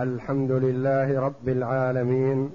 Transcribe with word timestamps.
الحمد 0.00 0.50
لله 0.50 1.20
رب 1.20 1.48
العالمين 1.48 2.50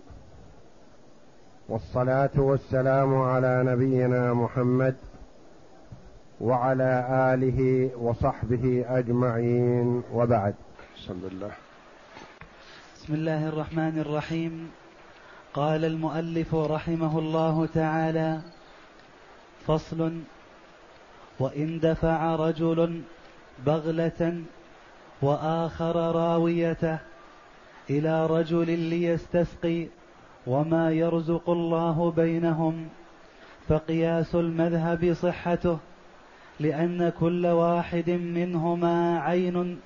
والصلاة 1.69 2.33
والسلام 2.37 3.15
على 3.21 3.63
نبينا 3.65 4.33
محمد 4.33 4.95
وعلى 6.41 7.05
آله 7.33 7.89
وصحبه 7.97 8.85
أجمعين 8.87 10.03
وبعد. 10.13 10.55
بسم 10.97 11.19
الله 11.31 11.51
بسم 12.95 13.13
الله 13.13 13.49
الرحمن 13.49 13.99
الرحيم. 13.99 14.71
قال 15.53 15.85
المؤلف 15.85 16.55
رحمه 16.55 17.19
الله 17.19 17.65
تعالى 17.65 18.41
فصل 19.67 20.21
وإن 21.39 21.79
دفع 21.79 22.35
رجل 22.35 23.01
بغلة 23.65 24.41
وآخر 25.21 25.95
راويته 26.15 26.99
إلى 27.89 28.25
رجل 28.25 28.79
ليستسقي 28.79 29.87
وما 30.47 30.91
يرزق 30.91 31.49
الله 31.49 32.11
بينهم 32.11 32.87
فقياس 33.67 34.35
المذهب 34.35 35.13
صحته 35.13 35.77
لأن 36.59 37.11
كل 37.19 37.47
واحد 37.47 38.09
منهما 38.09 39.19
عين 39.19 39.79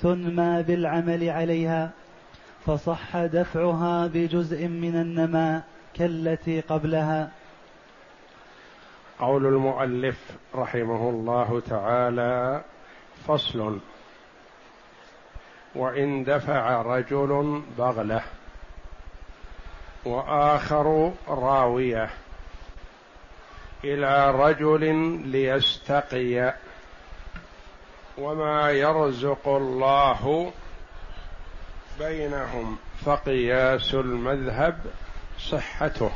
تنمى 0.00 0.62
بالعمل 0.62 1.30
عليها 1.30 1.90
فصح 2.66 3.16
دفعها 3.16 4.06
بجزء 4.06 4.68
من 4.68 4.94
النماء 4.94 5.62
كالتي 5.94 6.60
قبلها. 6.60 7.30
قول 9.18 9.46
المؤلف 9.46 10.30
رحمه 10.54 11.10
الله 11.10 11.62
تعالى 11.68 12.62
فصل. 13.26 13.78
وإن 15.74 16.24
دفع 16.24 16.82
رجل 16.82 17.62
بغلة. 17.78 18.22
وآخر 20.04 21.12
راوية. 21.28 22.10
إلى 23.84 24.30
رجل 24.30 24.94
ليستقي. 25.24 26.54
وما 28.18 28.70
يرزق 28.70 29.48
الله 29.48 30.52
بينهم. 31.98 32.78
فقياس 33.04 33.94
المذهب 33.94 34.78
صحته. 35.38 36.10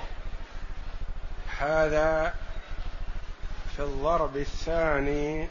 هذا 1.59 2.35
في 3.77 3.83
الضرب 3.83 4.37
الثاني 4.37 5.49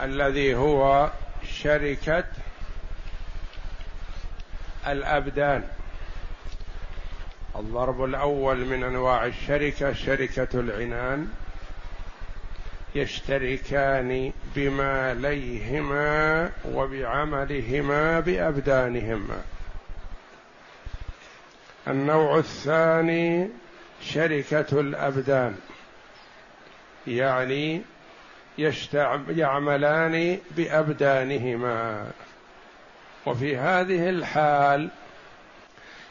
الذي 0.00 0.54
هو 0.54 1.10
شركة 1.44 2.24
الأبدان. 4.92 5.64
الضرب 7.56 8.04
الأول 8.04 8.56
من 8.56 8.84
أنواع 8.84 9.26
الشركة 9.26 9.92
شركة 9.92 10.48
العنان 10.60 11.28
يشتركان 12.94 14.32
بماليهما 14.56 16.50
وبعملهما 16.64 18.20
بأبدانهما. 18.20 19.42
النوع 21.88 22.38
الثاني 22.38 23.48
شركة 24.02 24.80
الأبدان 24.80 25.56
يعني 27.06 27.82
يعملان 29.28 30.38
بأبدانهما. 30.56 32.10
وفي 33.26 33.56
هذه 33.56 34.08
الحال 34.08 34.88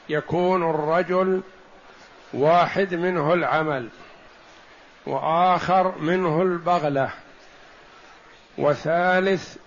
يكون 0.10 0.70
الرجل 0.70 1.42
واحد 2.34 2.94
منه 2.94 3.34
العمل 3.34 3.90
وآخر 5.06 5.98
منه 5.98 6.42
البغلة 6.42 7.10
وثالث 8.58 9.58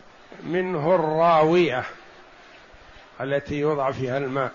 منه 0.44 0.94
الراوية 0.94 1.84
التي 3.20 3.60
يوضع 3.60 3.90
فيها 3.90 4.18
الماء 4.18 4.52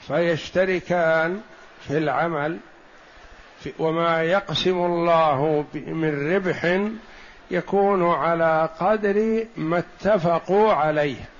فيشتركان 0.00 1.40
في 1.88 1.98
العمل 1.98 2.58
وما 3.78 4.22
يقسم 4.22 4.84
الله 4.84 5.64
من 5.74 6.34
ربح 6.34 6.80
يكون 7.50 8.10
على 8.10 8.68
قدر 8.80 9.46
ما 9.56 9.78
اتفقوا 9.78 10.72
عليه. 10.72 11.31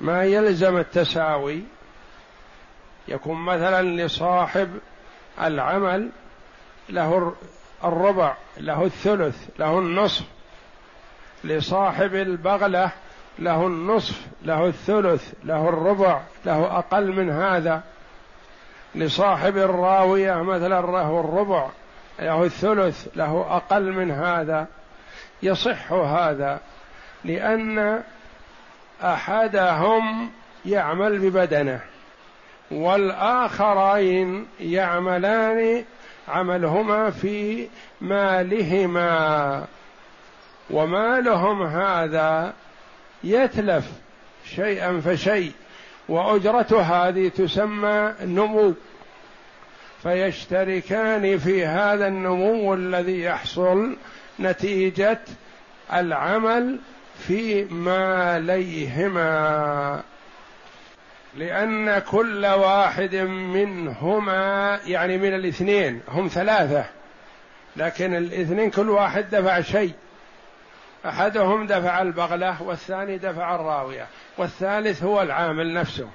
ما 0.00 0.24
يلزم 0.24 0.76
التساوي. 0.76 1.62
يكون 3.08 3.44
مثلا 3.44 3.82
لصاحب 3.82 4.78
العمل 5.40 6.10
له 6.88 7.34
الربع 7.84 8.36
له 8.56 8.84
الثلث 8.84 9.48
له 9.58 9.78
النصف. 9.78 10.24
لصاحب 11.44 12.14
البغلة 12.14 12.90
له 13.38 13.66
النصف 13.66 14.26
له 14.42 14.66
الثلث 14.66 15.32
له 15.44 15.68
الربع 15.68 16.20
له 16.44 16.78
أقل 16.78 17.12
من 17.12 17.30
هذا. 17.30 17.82
لصاحب 18.94 19.56
الراوية 19.56 20.42
مثلا 20.42 20.80
له 20.80 21.20
الربع 21.20 21.68
له 22.18 22.44
الثلث 22.44 23.08
له 23.16 23.46
أقل 23.50 23.92
من 23.92 24.10
هذا. 24.10 24.66
يصح 25.42 25.92
هذا 25.92 26.60
لأن 27.24 28.02
أحدهم 29.02 30.30
يعمل 30.66 31.18
ببدنه 31.18 31.80
والآخرين 32.70 34.46
يعملان 34.60 35.84
عملهما 36.28 37.10
في 37.10 37.68
مالهما 38.00 39.64
ومالهم 40.70 41.62
هذا 41.62 42.52
يتلف 43.24 43.84
شيئا 44.44 45.00
فشيء 45.00 45.52
وأجرة 46.08 46.80
هذه 46.80 47.28
تسمى 47.28 48.14
نمو 48.22 48.74
فيشتركان 50.02 51.38
في 51.38 51.66
هذا 51.66 52.06
النمو 52.06 52.74
الذي 52.74 53.20
يحصل 53.22 53.96
نتيجة 54.40 55.20
العمل 55.92 56.78
في 57.18 57.64
ماليهما 57.64 59.22
لأن 61.36 61.98
كل 61.98 62.46
واحد 62.46 63.14
منهما 63.54 64.80
يعني 64.86 65.18
من 65.18 65.34
الاثنين 65.34 66.00
هم 66.08 66.28
ثلاثة 66.28 66.84
لكن 67.76 68.16
الاثنين 68.16 68.70
كل 68.70 68.90
واحد 68.90 69.30
دفع 69.30 69.60
شيء. 69.60 69.92
أحدهم 71.06 71.66
دفع 71.66 72.02
البغلة 72.02 72.62
والثاني 72.62 73.18
دفع 73.18 73.54
الراوية 73.54 74.06
والثالث 74.38 75.02
هو 75.02 75.22
العامل 75.22 75.74
نفسه. 75.74 76.08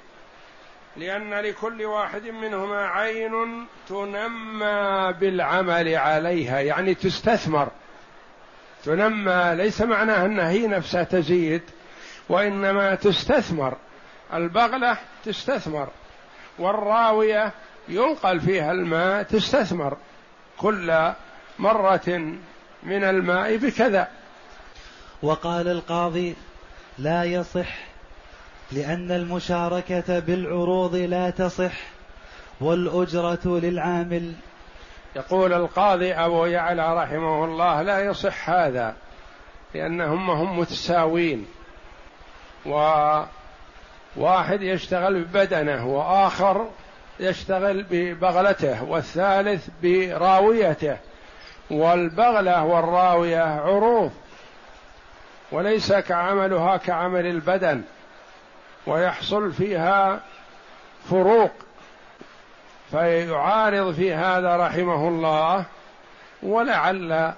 لأن 0.96 1.34
لكل 1.34 1.84
واحد 1.84 2.22
منهما 2.24 2.86
عين 2.86 3.66
تنمى 3.88 5.14
بالعمل 5.20 5.94
عليها 5.94 6.60
يعني 6.60 6.94
تستثمر. 6.94 7.68
تنمى 8.84 9.52
ليس 9.56 9.82
معناه 9.82 10.26
انها 10.26 10.50
هي 10.50 10.66
نفسها 10.66 11.02
تزيد 11.02 11.62
وإنما 12.28 12.94
تستثمر. 12.94 13.76
البغلة 14.34 14.96
تستثمر 15.24 15.88
والراوية 16.58 17.52
ينقل 17.88 18.40
فيها 18.40 18.72
الماء 18.72 19.22
تستثمر. 19.22 19.96
كل 20.56 21.12
مرة 21.58 22.36
من 22.82 23.04
الماء 23.04 23.56
بكذا. 23.56 24.08
وقال 25.22 25.68
القاضي 25.68 26.34
لا 26.98 27.24
يصح 27.24 27.92
لأن 28.72 29.10
المشاركة 29.10 30.18
بالعروض 30.18 30.96
لا 30.96 31.30
تصح 31.30 31.72
والأجرة 32.60 33.40
للعامل 33.44 34.32
يقول 35.16 35.52
القاضي 35.52 36.12
أبو 36.14 36.46
يعلى 36.46 37.02
رحمه 37.02 37.44
الله 37.44 37.82
لا 37.82 38.00
يصح 38.00 38.50
هذا 38.50 38.94
لأنهم 39.74 40.30
هم 40.30 40.58
متساوين. 40.58 41.46
وواحد 42.66 44.62
يشتغل 44.62 45.24
ببدنه 45.24 45.86
وآخر 45.86 46.68
يشتغل 47.20 47.86
ببغلته 47.90 48.84
والثالث 48.84 49.68
براويته. 49.82 50.96
والبغلة 51.70 52.64
والراوية 52.64 53.42
عروض 53.42 54.12
وليس 55.52 55.92
كعملها 55.92 56.76
كعمل 56.76 57.26
البدن 57.26 57.82
ويحصل 58.86 59.52
فيها 59.52 60.20
فروق. 61.10 61.50
فيعارض 62.92 63.94
في 63.94 64.14
هذا 64.14 64.56
رحمه 64.56 65.08
الله 65.08 65.64
ولعل 66.42 67.32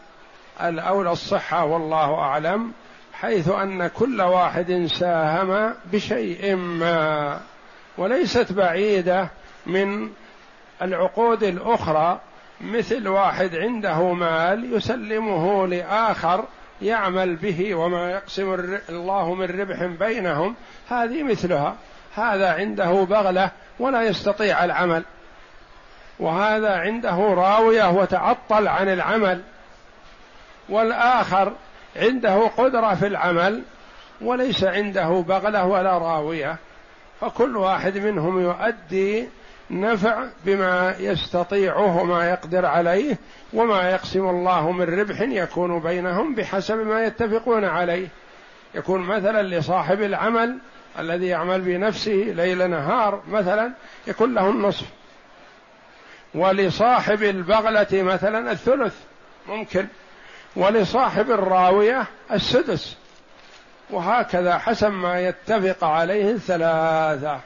الأولى 0.63 1.13
الصحة 1.13 1.65
والله 1.65 2.15
أعلم 2.15 2.73
حيث 3.13 3.49
أن 3.49 3.87
كل 3.87 4.21
واحد 4.23 4.87
ساهم 4.87 5.75
بشيء 5.93 6.57
ما 6.57 7.41
وليست 7.99 8.53
بعيدة 8.53 9.29
من 9.67 10.11
العقود 10.83 11.43
الأخرى 11.43 12.21
مثل 12.61 13.09
واحد 13.09 13.57
عنده 13.57 14.13
مال 14.13 14.75
يسلمه 14.75 15.67
لآخر 15.67 16.45
يعمل 16.83 17.37
به 17.37 17.75
وما 17.75 18.11
يقسم 18.11 18.55
الله 18.89 19.35
من 19.35 19.61
ربح 19.61 19.85
بينهم 19.85 20.55
هذه 20.89 21.23
مثلها 21.23 21.75
هذا 22.15 22.53
عنده 22.53 22.93
بغلة 23.05 23.51
ولا 23.79 24.03
يستطيع 24.03 24.65
العمل. 24.65 25.05
وهذا 26.19 26.77
عنده 26.77 27.17
راوية 27.17 27.91
وتعطل 27.91 28.69
عن 28.69 28.89
العمل. 28.89 29.41
والآخر 30.69 31.53
عنده 31.97 32.47
قدرة 32.47 32.95
في 32.95 33.07
العمل 33.07 33.63
وليس 34.21 34.65
عنده 34.65 35.25
بغلة 35.29 35.67
ولا 35.67 35.99
راوية. 35.99 36.57
فكل 37.21 37.57
واحد 37.57 37.99
منهم 37.99 38.41
يؤدي 38.41 39.29
نفع 39.71 40.25
بما 40.45 40.95
يستطيعه 40.99 42.03
وما 42.03 42.31
يقدر 42.31 42.67
عليه 42.67 43.19
وما 43.53 43.91
يقسم 43.91 44.29
الله 44.29 44.71
من 44.71 45.01
ربح 45.01 45.21
يكون 45.21 45.81
بينهم 45.81 46.35
بحسب 46.35 46.77
ما 46.87 47.05
يتفقون 47.05 47.65
عليه. 47.65 48.09
يكون 48.75 49.01
مثلا 49.01 49.43
لصاحب 49.43 50.03
العمل 50.03 50.59
الذي 50.99 51.27
يعمل 51.27 51.61
بنفسه 51.61 52.33
ليل 52.37 52.71
نهار 52.71 53.23
مثلا 53.31 53.73
يكون 54.07 54.35
له 54.35 54.51
النصف. 54.51 54.87
ولصاحب 56.35 57.23
البغلة 57.23 57.87
مثلا 57.93 58.53
الثلث 58.53 58.95
ممكن. 59.49 59.87
ولصاحب 60.57 61.31
الراوية 61.31 62.07
السدس. 62.33 62.97
وهكذا 63.91 64.59
حسب 64.59 64.91
ما 64.91 65.21
يتفق 65.21 65.85
عليه 65.85 66.31
الثلاثة. 66.31 67.41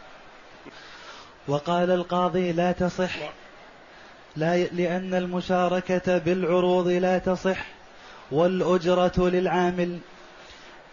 وقال 1.48 1.90
القاضي 1.90 2.52
لا 2.52 2.72
تصح. 2.72 3.14
لا 4.36 4.64
لأن 4.64 5.14
المشاركة 5.14 6.18
بالعروض 6.18 6.88
لا 6.88 7.18
تصح 7.18 7.66
والأجرة 8.30 9.28
للعامل. 9.28 9.98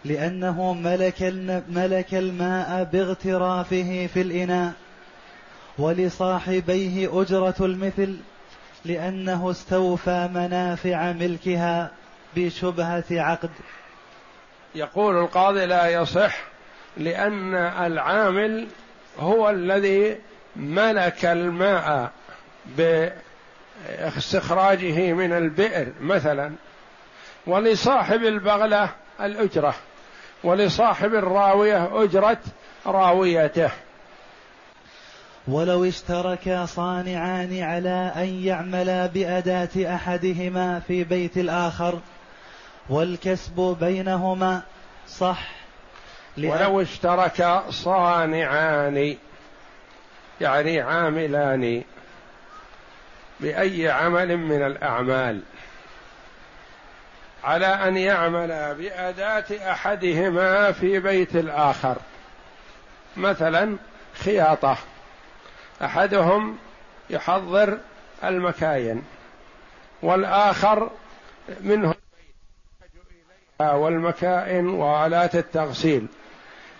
لأنه 0.04 0.72
ملك 0.72 1.22
ملك 1.68 2.14
الماء 2.14 2.84
باغترافه 2.84 4.08
في 4.14 4.20
الإناء. 4.20 4.72
ولصاحبيه 5.78 7.22
أجرة 7.22 7.54
المثل 7.60 8.16
لأنه 8.84 9.50
استوفى 9.50 10.28
منافع 10.34 11.12
ملكها 11.12 11.90
بشبهة 12.36 13.04
عقد. 13.10 13.50
يقول 14.74 15.16
القاضي 15.16 15.66
لا 15.66 15.88
يصح 15.88 16.36
لأن 16.96 17.54
العامل 17.54 18.66
هو 19.18 19.50
الذي 19.50 20.18
ملك 20.56 21.24
الماء 21.24 22.10
باستخراجه 23.86 25.12
من 25.12 25.32
البئر 25.32 25.92
مثلا. 26.00 26.52
ولصاحب 27.46 28.24
البغلة 28.24 28.90
الأجرة. 29.20 29.74
ولصاحب 30.44 31.14
الراوية 31.14 32.02
أجرة 32.02 32.38
راويته. 32.86 33.70
ولو 35.48 35.84
اشترك 35.84 36.64
صانعان 36.64 37.62
على 37.62 38.12
أن 38.16 38.44
يعملا 38.44 39.06
بأداة 39.06 39.94
أحدهما 39.94 40.80
في 40.80 41.04
بيت 41.04 41.36
الآخر 41.36 42.00
والكسب 42.88 43.76
بينهما 43.80 44.62
صح. 45.08 45.48
ولو 46.38 46.80
اشترك 46.80 47.62
صانعان 47.70 49.16
يعني 50.40 50.80
عاملان 50.80 51.82
بأي 53.40 53.90
عمل 53.90 54.36
من 54.36 54.66
الأعمال 54.66 55.40
على 57.44 57.66
أن 57.66 57.96
يعمل 57.96 58.74
بأداة 58.74 59.70
أحدهما 59.72 60.72
في 60.72 61.00
بيت 61.00 61.36
الآخر 61.36 61.96
مثلا 63.16 63.76
خياطة. 64.24 64.76
أحدهم 65.82 66.56
يحضر 67.10 67.78
المكاين 68.24 69.02
والآخر 70.02 70.90
منه 71.60 71.94
والمكائن 73.60 74.68
وآلات 74.68 75.34
التغسيل. 75.34 76.06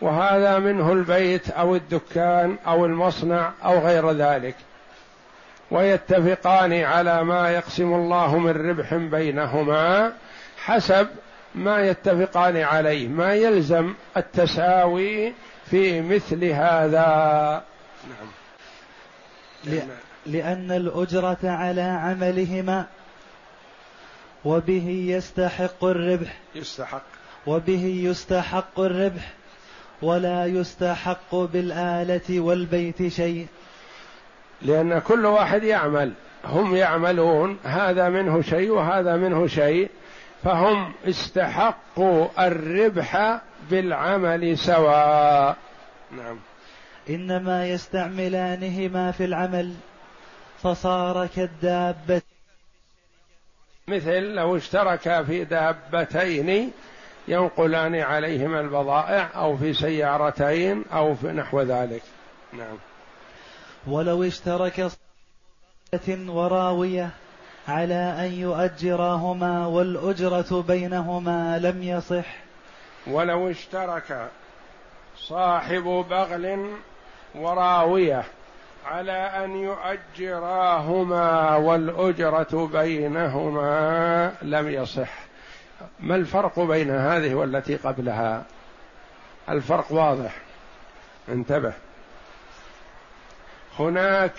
وهذا 0.00 0.58
منه 0.58 0.92
البيت 0.92 1.50
أو 1.50 1.76
الدكان 1.76 2.56
أو 2.66 2.86
المصنع 2.86 3.52
أو 3.64 3.78
غير 3.78 4.10
ذلك. 4.10 4.54
ويتفقان 5.70 6.72
على 6.72 7.24
ما 7.24 7.50
يقسم 7.50 7.94
الله 7.94 8.38
من 8.38 8.70
ربح 8.70 8.94
بينهما 8.94 10.12
حسب 10.64 11.08
ما 11.54 11.86
يتفقان 11.86 12.56
عليه. 12.56 13.08
ما 13.08 13.34
يلزم 13.34 13.94
التساوي 14.16 15.32
في 15.70 16.00
مثل 16.00 16.44
هذا. 16.44 17.06
نعم. 18.08 18.28
لأن 20.26 20.72
الأجرة 20.72 21.38
على 21.44 21.82
عملهما 21.82 22.86
وبه 24.44 24.88
يستحق 24.88 25.84
الربح. 25.84 26.38
يستحق. 26.54 27.02
وبه 27.46 27.84
يستحق 28.04 28.80
الربح 28.80 29.32
ولا 30.02 30.46
يستحق 30.46 31.34
بالآلة 31.34 32.40
والبيت 32.40 33.08
شيء. 33.08 33.46
لأن 34.62 34.98
كل 34.98 35.26
واحد 35.26 35.62
يعمل. 35.62 36.12
هم 36.44 36.76
يعملون 36.76 37.58
هذا 37.64 38.08
منه 38.08 38.42
شيء 38.42 38.70
وهذا 38.70 39.16
منه 39.16 39.46
شيء. 39.46 39.90
فهم 40.44 40.92
استحقوا 41.08 42.26
الربح 42.38 43.40
بالعمل 43.70 44.58
سواء. 44.58 45.56
نعم. 46.16 46.38
إنما 47.10 47.66
يستعملانهما 47.66 49.10
في 49.10 49.24
العمل 49.24 49.74
فصار 50.62 51.26
كالدابة. 51.26 52.22
مثل 53.88 54.20
لو 54.20 54.56
اشتركا 54.56 55.22
في 55.22 55.44
دابتين 55.44 56.72
ينقلان 57.28 57.94
عليهما 57.94 58.60
البضائع 58.60 59.30
أو 59.34 59.56
في 59.56 59.74
سيارتين 59.74 60.84
أو 60.92 61.14
في 61.14 61.26
نحو 61.26 61.60
ذلك. 61.60 62.02
نعم. 62.52 62.76
ولو 63.86 64.22
اشترك 64.22 64.90
وراوية 66.10 67.10
على 67.68 67.94
أن 67.94 68.32
يؤجراهما 68.32 69.66
والأجرة 69.66 70.62
بينهما 70.68 71.58
لم 71.58 71.82
يصح. 71.82 72.36
ولو 73.06 73.50
اشترك 73.50 74.30
صاحب 75.16 75.82
بغل 75.82 76.76
وراوية 77.36 78.24
على 78.86 79.12
أن 79.12 79.56
يؤجراهما 79.56 81.56
والأجرة 81.56 82.70
بينهما 82.72 84.32
لم 84.42 84.68
يصح. 84.68 85.10
ما 86.00 86.16
الفرق 86.16 86.60
بين 86.60 86.90
هذه 86.90 87.34
والتي 87.34 87.76
قبلها؟ 87.76 88.44
الفرق 89.48 89.92
واضح. 89.92 90.36
انتبه. 91.28 91.72
هناك 93.78 94.32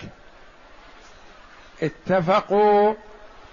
اتفقوا 1.82 2.94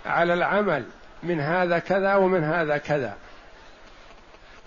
على 0.05 0.33
العمل 0.33 0.85
من 1.23 1.39
هذا 1.39 1.79
كذا 1.79 2.15
ومن 2.15 2.43
هذا 2.43 2.77
كذا. 2.77 3.13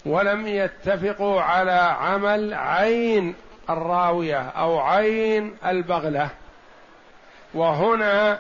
ولم 0.07 0.47
يتفقوا 0.47 1.43
على 1.43 1.97
عمل 2.01 2.55
عين 2.55 3.35
الراوية 3.71 4.49
أو 4.49 4.79
عين 4.81 5.57
البغلة. 5.67 6.29
وهنا 7.55 8.39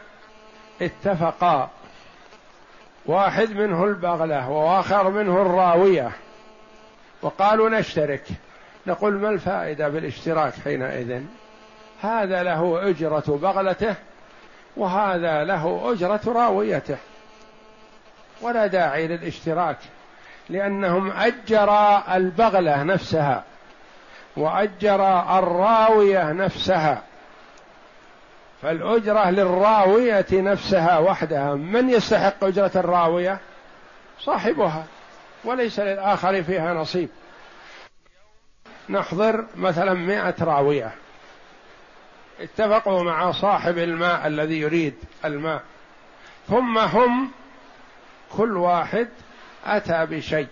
اتفقا. 0.82 1.70
واحد 3.06 3.50
منه 3.50 3.84
البغلة 3.84 4.50
وآخر 4.50 5.10
منه 5.10 5.42
الراوية. 5.42 6.10
وقالوا 7.22 7.68
نشترك. 7.68 8.24
نقول 8.86 9.14
ما 9.14 9.30
الفائدة 9.30 9.88
بالاشتراك 9.88 10.54
حينئذ؟ 10.64 11.22
هذا 12.02 12.42
له 12.42 12.88
أجرة 12.90 13.38
بغلته 13.42 13.94
وهذا 14.76 15.44
له 15.44 15.92
أجرة 15.92 16.20
راويته. 16.26 16.96
ولا 18.40 18.66
داعي 18.66 19.06
للاشتراك 19.06 19.78
لأنهم 20.48 21.10
أجرا 21.10 22.16
البغلة 22.16 22.82
نفسها. 22.82 23.44
وأجرا 24.38 25.38
الراوية 25.38 26.32
نفسها. 26.32 27.02
فالأجرة 28.62 29.30
للراوية 29.30 30.26
نفسها 30.32 30.98
وحدها. 30.98 31.54
من 31.54 31.90
يستحق 31.90 32.44
أجرة 32.44 32.70
الراوية؟ 32.76 33.38
صاحبها. 34.20 34.84
وليس 35.44 35.80
للآخر 35.80 36.42
فيها 36.42 36.74
نصيب. 36.74 37.08
نحضر 38.88 39.46
مثلا 39.56 39.94
مئة 39.94 40.34
راوية. 40.40 40.94
اتفقوا 42.40 43.02
مع 43.02 43.32
صاحب 43.32 43.78
الماء 43.78 44.26
الذي 44.26 44.60
يريد 44.60 44.94
الماء. 45.24 45.62
ثم 46.48 46.78
هم 46.78 47.30
كل 48.36 48.56
واحد 48.56 49.08
أتى 49.66 50.06
بشيء. 50.06 50.48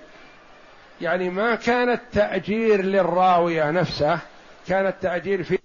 يعني 1.00 1.31
ما 1.31 1.55
كان 1.55 1.91
التأجير 1.91 2.83
للراوية 2.83 3.71
نفسه 3.71 4.19
كان 4.69 4.87
التأجير 4.87 5.43
في 5.43 5.59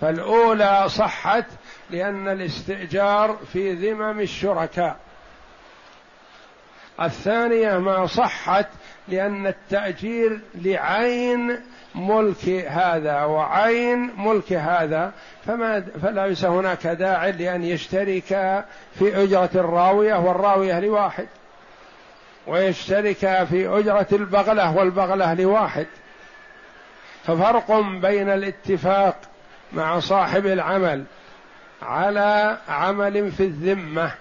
فالأولى 0.00 0.84
صحت 0.88 1.44
لأن 1.90 2.28
الاستئجار 2.28 3.38
في 3.52 3.72
ذمم 3.72 4.20
الشركاء. 4.20 4.96
الثانية 7.02 7.78
ما 7.78 8.06
صحت 8.06 8.66
لأن 9.08 9.46
التأجير 9.46 10.40
لعين 10.54 11.60
ملك 11.94 12.48
هذا 12.48 13.24
وعين 13.24 14.12
ملك 14.16 14.52
هذا 14.52 15.12
فما 15.46 15.80
فليس 16.02 16.44
هناك 16.44 16.86
داع 16.86 17.26
لأن 17.26 17.62
يشترك 17.62 18.64
في 18.98 19.22
أجرة 19.22 19.50
الراوية 19.54 20.14
والراوية 20.14 20.80
لواحد. 20.80 21.28
ويشترك 22.46 23.44
في 23.50 23.68
أجرة 23.68 24.06
البغلة 24.12 24.76
والبغلة 24.76 25.34
لواحد. 25.34 25.86
ففرق 27.26 27.80
بين 27.80 28.28
الاتفاق 28.28 29.16
مع 29.72 30.00
صاحب 30.00 30.46
العمل 30.46 31.04
على 31.82 32.58
عمل 32.68 33.32
في 33.32 33.42
الذمة 33.42 34.12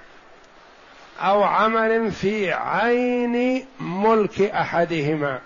أو 1.19 1.43
عمل 1.43 2.11
في 2.11 2.53
عين 2.53 3.65
ملك 3.79 4.41
أحدهما. 4.41 5.39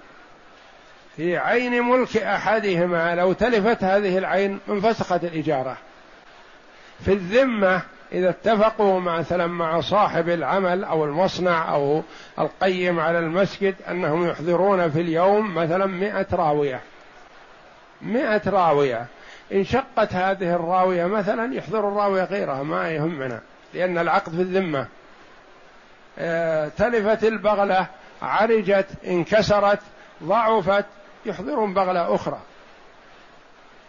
في 1.17 1.37
عين 1.37 1.81
ملك 1.81 2.17
أحدهما 2.17 3.15
لو 3.15 3.33
تلفت 3.33 3.83
هذه 3.83 4.17
العين 4.17 4.59
انفسخت 4.69 5.23
الإجارة. 5.23 5.77
في 7.05 7.13
الذمة 7.13 7.81
إذا 8.13 8.29
اتفقوا 8.29 8.99
مثلا 8.99 9.47
مع 9.47 9.81
صاحب 9.81 10.29
العمل 10.29 10.83
أو 10.83 11.05
المصنع 11.05 11.73
أو 11.73 12.03
القيم 12.39 12.99
على 12.99 13.19
المسجد 13.19 13.75
أنهم 13.89 14.27
يحضرون 14.27 14.91
في 14.91 15.01
اليوم 15.01 15.55
مثلا 15.55 15.85
مئة 15.85 16.27
راوية. 16.33 16.81
مئة 18.01 18.49
راوية. 18.49 19.05
إن 19.53 19.63
شقت 19.63 20.13
هذه 20.13 20.55
الراوية 20.55 21.05
مثلا 21.05 21.53
يحضر 21.53 21.79
الراوية 21.79 22.23
غيرها 22.23 22.63
ما 22.63 22.89
يهمنا 22.89 23.41
لأن 23.73 23.97
العقد 23.97 24.31
في 24.31 24.41
الذمة. 24.41 24.87
آه، 26.19 26.67
تلفت 26.77 27.23
البغلة 27.23 27.87
عرجت 28.21 28.87
انكسرت 29.07 29.79
ضعفت 30.23 30.85
يحضرون 31.25 31.73
بغلة 31.73 32.15
أخرى. 32.15 32.39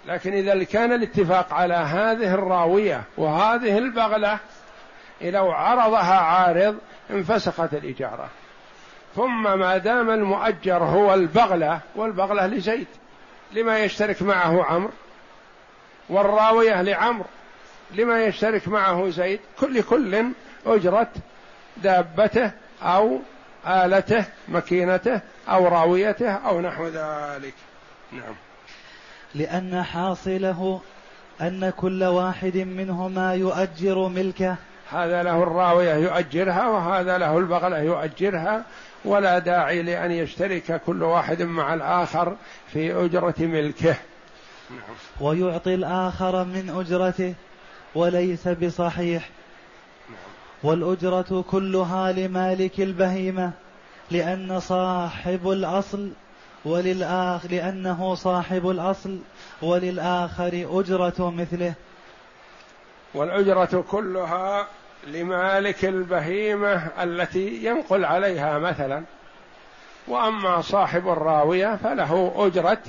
لكن 0.06 0.32
إذا 0.32 0.64
كان 0.64 0.92
الاتفاق 0.92 1.54
على 1.54 1.75
هذه 1.75 2.34
الراوية 2.34 3.02
وهذه 3.16 3.78
البغلة 3.78 4.38
لو 5.20 5.50
عرضها 5.50 6.18
عارض 6.18 6.78
انفسخت 7.11 7.75
الإجارة. 7.75 8.28
ثم 9.16 9.58
ما 9.58 9.78
دام 9.78 10.11
المؤجر 10.11 10.84
هو 10.84 11.14
البغلة 11.14 11.80
والبغلة 11.96 12.46
لزيد 12.46 12.87
لما 13.52 13.78
يشترك 13.78 14.23
معه 14.23 14.64
عمرو 14.64 14.90
والراوية 16.08 16.82
لعمرو 16.82 17.26
لما 17.90 18.25
يشترك 18.25 18.68
معه 18.68 19.08
زيد 19.08 19.40
كل 19.61 19.82
كل 19.82 20.25
أجرة 20.66 21.11
دابته 21.76 22.50
أو 22.82 23.20
آلته 23.66 24.25
مكينته 24.49 25.20
أو 25.49 25.68
راويته 25.68 26.32
أو 26.32 26.61
نحو 26.61 26.87
ذلك. 26.87 27.54
نعم. 28.12 28.34
لأن 29.35 29.83
حاصله 29.83 30.81
أن 31.41 31.73
كل 31.76 32.05
واحد 32.05 32.57
منهما 32.57 33.35
يؤجر 33.35 34.09
ملكه. 34.09 34.57
هذا 34.91 35.23
له 35.23 35.43
الراوية 35.43 35.95
يؤجرها 35.95 36.69
وهذا 36.69 37.19
له 37.19 37.38
البغلة 37.38 37.79
يؤجرها. 37.79 38.64
ولا 39.05 39.38
داعي 39.38 39.83
لأن 39.83 40.11
يشترك 40.11 40.83
كل 40.87 41.03
واحد 41.03 41.43
مع 41.43 41.75
الآخر 41.75 42.37
في 42.73 43.05
أجرة 43.05 43.35
ملكه. 43.38 43.97
ويعطي 45.21 45.75
الآخر 45.75 46.45
من 46.45 46.71
أجرته 46.76 47.35
وليس 47.95 48.49
بصحيح. 48.49 49.29
والأجرة 50.62 51.45
كلها 51.50 52.12
لمالك 52.12 52.81
البهيمة 52.81 53.50
لأن 54.11 54.61
صاحب 54.61 55.50
الأصل 55.50 56.11
وللآخر 56.64 57.49
لأنه 57.50 58.14
صاحب 58.14 58.68
الأصل 58.71 59.18
وللآخر 59.62 60.66
أجرة 60.71 61.30
مثله. 61.30 61.75
والأجرة 63.14 63.85
كلها 63.90 64.66
لمالك 65.06 65.85
البهيمة 65.85 66.75
التي 67.02 67.64
ينقل 67.64 68.04
عليها 68.04 68.59
مثلا. 68.59 69.04
وأما 70.09 70.61
صاحب 70.61 71.09
الراوية 71.09 71.76
فله 71.76 72.33
أجرة 72.37 72.83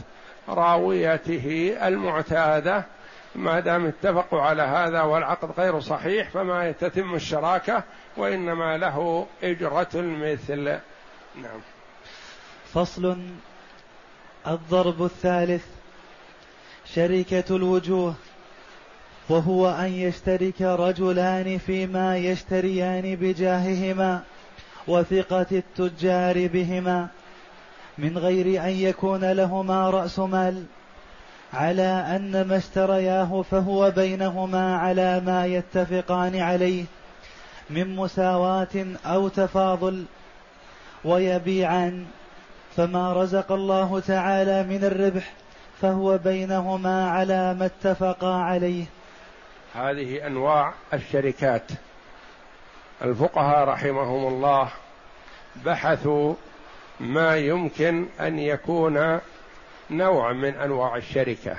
راويته 0.49 1.77
المعتادة. 1.81 2.83
ما 3.35 3.59
دام 3.59 3.85
اتفقوا 3.85 4.41
على 4.41 4.61
هذا 4.61 5.01
والعقد 5.01 5.51
غير 5.57 5.79
صحيح 5.79 6.29
فما 6.29 6.71
تتم 6.71 7.15
الشراكة 7.15 7.83
وإنما 8.17 8.77
له 8.77 9.27
أجرة 9.43 9.89
المثل. 9.95 10.63
نعم. 11.35 11.59
فصل 12.73 13.17
الضرب 14.47 15.05
الثالث 15.05 15.63
شركة 16.93 17.55
الوجوه 17.55 18.15
وهو 19.29 19.69
أن 19.69 19.91
يشترك 19.93 20.61
رجلان 20.61 21.57
فيما 21.57 22.17
يشتريان 22.17 23.15
بجاههما 23.15 24.23
وثقة 24.87 25.45
التجار 25.51 26.47
بهما 26.47 27.07
من 27.97 28.17
غير 28.17 28.63
أن 28.63 28.69
يكون 28.69 29.31
لهما 29.31 29.89
رأس 29.89 30.19
مال 30.19 30.63
على 31.53 32.05
أن 32.15 32.41
ما 32.47 32.57
اشترياه 32.57 33.41
فهو 33.51 33.91
بينهما 33.91 34.77
على 34.77 35.19
ما 35.19 35.45
يتفقان 35.45 36.35
عليه 36.35 36.85
من 37.69 37.95
مساواة 37.95 38.85
أو 39.05 39.27
تفاضل 39.27 40.05
ويبيعان 41.05 42.05
فما 42.77 43.13
رزق 43.13 43.51
الله 43.51 43.99
تعالى 43.99 44.63
من 44.63 44.83
الربح 44.83 45.33
فهو 45.81 46.17
بينهما 46.17 47.09
على 47.09 47.53
ما 47.53 47.65
اتفقا 47.65 48.35
عليه. 48.35 48.85
هذه 49.75 50.27
أنواع 50.27 50.73
الشركات. 50.93 51.71
الفقهاء 53.01 53.67
رحمهم 53.67 54.27
الله 54.27 54.69
بحثوا 55.65 56.33
ما 56.99 57.37
يمكن 57.37 58.07
أن 58.19 58.39
يكون 58.39 59.19
نوع 59.89 60.33
من 60.33 60.55
أنواع 60.55 60.95
الشركة. 60.95 61.57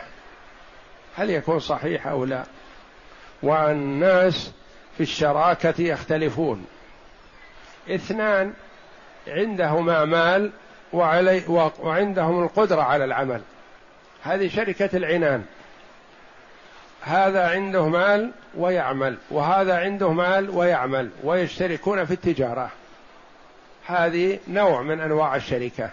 هل 1.16 1.30
يكون 1.30 1.58
صحيح 1.58 2.06
أو 2.06 2.24
لا؟ 2.24 2.44
والناس 3.42 4.52
في 4.96 5.02
الشراكة 5.02 5.74
يختلفون. 5.82 6.66
اثنان 7.90 8.52
عندهما 9.28 10.04
مال 10.04 10.52
وعلي 10.92 11.42
وعندهم 11.78 12.42
القدرة 12.42 12.82
على 12.82 13.04
العمل. 13.04 13.40
هذه 14.22 14.48
شركة 14.48 14.96
العنان. 14.96 15.44
هذا 17.02 17.48
عنده 17.48 17.86
مال 17.88 18.30
ويعمل 18.54 19.16
وهذا 19.30 19.78
عنده 19.78 20.12
مال 20.12 20.50
ويعمل 20.50 21.10
ويشتركون 21.24 22.04
في 22.04 22.10
التجارة. 22.14 22.70
هذه 23.86 24.38
نوع 24.48 24.82
من 24.82 25.00
أنواع 25.00 25.36
الشركة. 25.36 25.90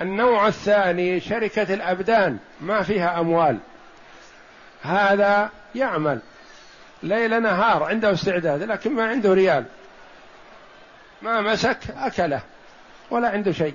النوع 0.00 0.46
الثاني 0.48 1.20
شركة 1.20 1.74
الأبدان 1.74 2.38
ما 2.60 2.82
فيها 2.82 3.20
أموال. 3.20 3.58
هذا 4.82 5.50
يعمل. 5.74 6.20
ليل 7.02 7.42
نهار 7.42 7.82
عنده 7.82 8.12
استعداد 8.12 8.62
لكن 8.62 8.94
ما 8.94 9.08
عنده 9.08 9.34
ريال. 9.34 9.64
ما 11.22 11.40
مسك 11.40 11.78
أكله. 11.96 12.40
ولا 13.10 13.28
عنده 13.28 13.52
شيء. 13.52 13.74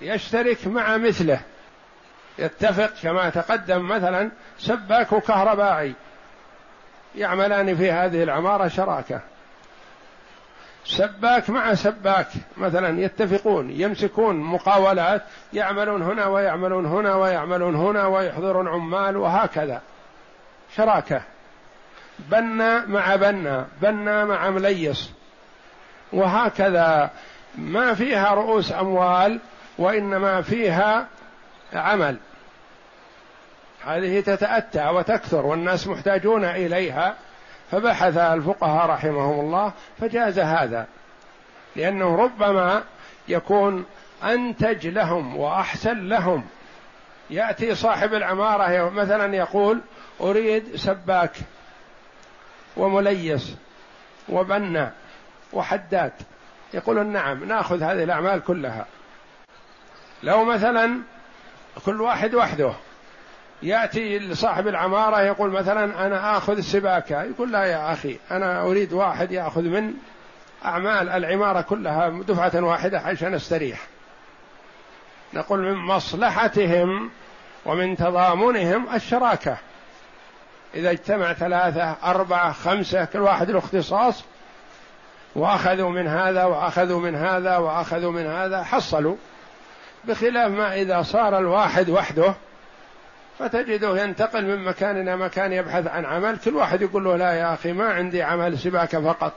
يشترك 0.00 0.66
مع 0.66 0.96
مثله. 0.96 1.40
يتفق 2.38 2.90
كما 3.02 3.30
تقدم 3.30 3.88
مثلا 3.88 4.30
سباك 4.58 5.12
وكهربائي 5.12 5.94
يعملان 7.16 7.76
في 7.76 7.92
هذه 7.92 8.22
العمارة 8.22 8.68
شراكة. 8.68 9.20
سباك 10.84 11.50
مع 11.50 11.74
سباك. 11.74 12.26
مثلا 12.56 13.00
يتفقون 13.00 13.70
يمسكون 13.70 14.36
مقاولات. 14.36 15.22
يعملون 15.52 16.02
هنا 16.02 16.26
ويعملون 16.26 16.86
هنا 16.86 17.14
ويعملون 17.14 17.74
هنا 17.74 18.06
ويحضرون 18.06 18.68
عمال 18.68 19.16
وهكذا. 19.16 19.82
شراكة. 20.76 21.22
بنا 22.18 22.86
مع 22.86 23.16
بنا 23.16 23.66
بنا 23.82 24.24
مع 24.24 24.50
مليص. 24.50 25.10
وهكذا 26.12 27.10
ما 27.58 27.94
فيها 27.94 28.34
رؤوس 28.34 28.72
أموال 28.72 29.40
وإنما 29.78 30.42
فيها 30.42 31.06
عمل. 31.72 32.16
هذه 33.84 34.20
تتأتى 34.20 34.88
وتكثر 34.88 35.46
والناس 35.46 35.86
محتاجون 35.86 36.44
إليها. 36.44 37.14
فبحث 37.70 38.16
الفقهاء 38.16 38.86
رحمهم 38.90 39.40
الله 39.40 39.72
فجاز 40.00 40.38
هذا 40.38 40.86
لأنه 41.76 42.16
ربما 42.16 42.82
يكون 43.28 43.84
أنتج 44.24 44.86
لهم 44.86 45.36
وأحسن 45.36 46.08
لهم. 46.08 46.44
يأتي 47.30 47.74
صاحب 47.74 48.14
العمارة 48.14 48.90
مثلا 48.90 49.36
يقول 49.36 49.80
أريد 50.20 50.76
سباك 50.76 51.36
ومليس 52.76 53.56
وبنا 54.28 54.92
وحداد. 55.52 56.12
يقولون 56.74 57.06
نعم 57.06 57.44
ناخذ 57.44 57.82
هذه 57.82 58.02
الأعمال 58.02 58.44
كلها. 58.44 58.86
لو 60.22 60.44
مثلا 60.44 61.00
كل 61.86 62.00
واحد 62.00 62.34
وحده 62.34 62.72
يأتي 63.62 64.18
لصاحب 64.18 64.68
العمارة 64.68 65.20
يقول 65.20 65.50
مثلا 65.50 66.06
أنا 66.06 66.36
آخذ 66.36 66.56
السباكة 66.56 67.22
يقول 67.22 67.52
لا 67.52 67.64
يا 67.64 67.92
أخي 67.92 68.18
أنا 68.30 68.62
أريد 68.62 68.92
واحد 68.92 69.32
يأخذ 69.32 69.62
من 69.62 69.94
أعمال 70.64 71.08
العمارة 71.08 71.60
كلها 71.60 72.08
دفعة 72.08 72.64
واحدة 72.64 73.00
عشان 73.00 73.34
أستريح. 73.34 73.80
نقول 75.34 75.58
من 75.58 75.74
مصلحتهم 75.74 77.10
ومن 77.66 77.96
تضامنهم 77.96 78.94
الشراكة. 78.94 79.56
إذا 80.74 80.90
اجتمع 80.90 81.32
ثلاثة 81.32 81.96
أربعة 82.04 82.52
خمسة 82.52 83.04
كل 83.04 83.18
واحد 83.18 83.50
له 83.50 83.58
اختصاص 83.58 84.24
وأخذوا 85.34 85.90
من 85.90 86.06
هذا 86.06 86.44
وأخذوا 86.44 87.00
من 87.00 87.14
هذا 87.14 87.56
وأخذوا 87.56 88.12
من 88.12 88.26
هذا 88.26 88.62
حصلوا. 88.62 89.16
بخلاف 90.04 90.52
ما 90.52 90.74
إذا 90.74 91.02
صار 91.02 91.38
الواحد 91.38 91.90
وحده 91.90 92.34
فتجده 93.38 94.02
ينتقل 94.02 94.44
من 94.44 94.64
مكان 94.64 95.00
إلى 95.00 95.16
مكان 95.16 95.52
يبحث 95.52 95.86
عن 95.86 96.04
عمل 96.04 96.38
كل 96.38 96.56
واحد 96.56 96.82
يقول 96.82 97.04
له 97.04 97.16
لا 97.16 97.32
يا 97.32 97.54
أخي 97.54 97.72
ما 97.72 97.88
عندي 97.88 98.22
عمل 98.22 98.58
سباكه 98.58 99.00
فقط. 99.00 99.32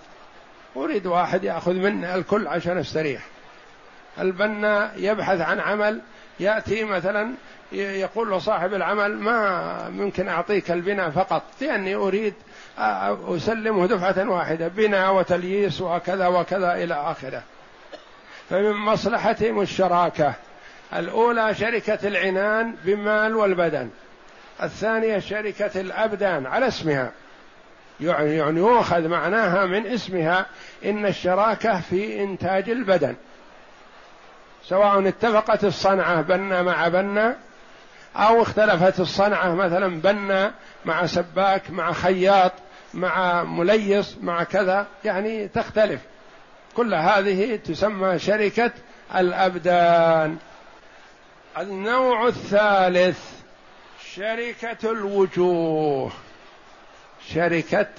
أريد 0.76 1.08
واحد 1.08 1.44
يأخذ 1.44 1.74
مني 1.74 2.16
الكل 2.16 2.48
عشان 2.48 2.78
أستريح. 2.78 3.33
البنا 4.20 4.92
يبحث 4.98 5.42
عن 5.42 5.60
عمل 5.60 6.02
يأتي 6.40 6.84
مثلا 6.84 7.34
يقول 7.72 8.30
له 8.30 8.40
صاحب 8.40 8.74
العمل 8.74 9.18
ما 9.18 9.90
ممكن 9.90 10.28
أعطيك 10.28 10.72
البناء 10.72 11.10
فقط 11.10 11.44
لأني 11.62 11.96
أريد 11.96 12.34
أسلمه 13.28 13.88
دفعة 13.88 14.30
واحدة 14.30 14.68
بناء 14.68 15.14
وتلييس 15.14 15.82
وكذا 15.82 16.28
وكذا 16.28 16.74
إلى 16.74 16.94
آخره. 16.94 17.44
فمن 18.50 18.74
مصلحتهم 18.74 19.62
الشراكة. 19.62 20.34
الأولى 20.94 21.56
شركة 21.56 22.08
العنان 22.08 22.76
بالمال 22.86 23.36
والبدن. 23.36 23.90
الثانية 24.64 25.20
شركة 25.20 25.82
الأبدان 25.82 26.46
على 26.46 26.68
اسمها. 26.68 27.12
يعني 28.00 28.60
يؤخذ 28.60 29.08
معناها 29.08 29.66
من 29.66 29.88
اسمها 29.88 30.46
إن 30.86 31.06
الشراكة 31.06 31.82
في 31.82 32.24
إنتاج 32.24 32.70
البدن. 32.70 33.16
سواء 34.70 35.08
اتفقت 35.08 35.64
الصنعة 35.64 36.22
بنا 36.22 36.62
مع 36.62 36.88
بنا 36.88 37.38
أو 38.16 38.42
اختلفت 38.42 39.00
الصنعة 39.00 39.56
مثلا 39.56 40.02
بنا 40.02 40.54
مع 40.86 41.06
سباك 41.06 41.72
مع 41.72 41.94
خياط 41.94 42.52
مع 42.94 43.44
مليس 43.44 44.18
مع 44.22 44.44
كذا 44.44 44.88
يعني 45.06 45.48
تختلف. 45.48 46.02
كل 46.76 46.94
هذه 46.94 47.56
تسمى 47.56 48.20
شركة 48.20 48.72
الأبدان. 49.16 50.38
النوع 51.58 52.28
الثالث 52.28 53.20
شركة 54.14 54.92
الوجوه. 54.92 56.12
شركة 57.28 57.90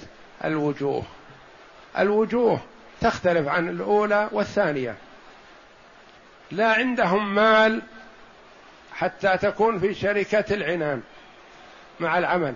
الوجوه. 0.43 1.03
الوجوه 1.97 2.59
تختلف 3.01 3.47
عن 3.47 3.69
الأولى 3.69 4.29
والثانية. 4.31 4.95
لا 6.55 6.73
عندهم 6.73 7.35
مال 7.35 7.81
حتى 8.93 9.37
تكون 9.37 9.79
في 9.79 9.93
شركة 9.93 10.53
العنان 10.53 11.01
مع 11.99 12.17
العمل. 12.17 12.53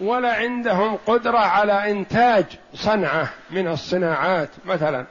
ولا 0.00 0.34
عندهم 0.34 0.98
قدرة 1.06 1.38
على 1.38 1.90
إنتاج 1.90 2.44
صنعة 2.74 3.28
من 3.50 3.68
الصناعات. 3.68 4.48
مثلا 4.64 5.06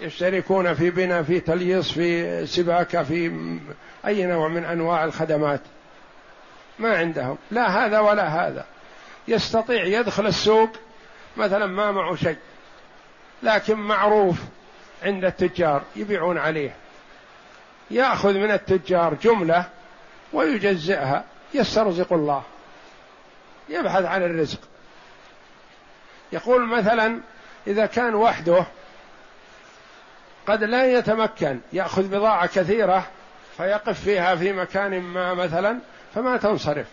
يشتركون 0.00 0.74
في 0.74 0.90
بناء 0.90 1.22
في 1.22 1.40
تليص 1.40 1.92
في 1.92 2.46
سباكة 2.46 3.02
في 3.02 3.50
أي 4.06 4.26
نوع 4.26 4.48
من 4.48 4.64
أنواع 4.64 5.04
الخدمات. 5.04 5.60
ما 6.78 6.98
عندهم. 6.98 7.38
لا 7.50 7.86
هذا 7.86 7.98
ولا 7.98 8.26
هذا. 8.28 8.64
يستطيع 9.28 9.84
يدخل 9.84 10.26
السوق 10.26 10.70
مثلا 11.36 11.66
ما 11.66 11.92
معه 11.92 12.16
شيء 12.16 12.36
لكن 13.42 13.74
معروف 13.74 14.36
عند 15.06 15.24
التجار 15.24 15.82
يبيعون 15.96 16.38
عليه. 16.38 16.76
يأخذ 17.90 18.34
من 18.34 18.50
التجار 18.50 19.14
جملة 19.14 19.64
ويجزئها 20.32 21.24
يسترزق 21.54 22.12
الله 22.12 22.42
يبحث 23.68 24.04
عن 24.04 24.22
الرزق. 24.22 24.58
يقول 26.32 26.66
مثلا 26.66 27.20
إذا 27.66 27.86
كان 27.86 28.14
وحده 28.14 28.64
قد 30.46 30.64
لا 30.64 30.98
يتمكن 30.98 31.60
يأخذ 31.72 32.08
بضاعة 32.08 32.46
كثيرة 32.46 33.06
فيقف 33.56 34.00
فيها 34.00 34.36
في 34.36 34.52
مكان 34.52 35.00
ما 35.00 35.34
مثلا 35.34 35.78
فما 36.14 36.36
تنصرف. 36.36 36.86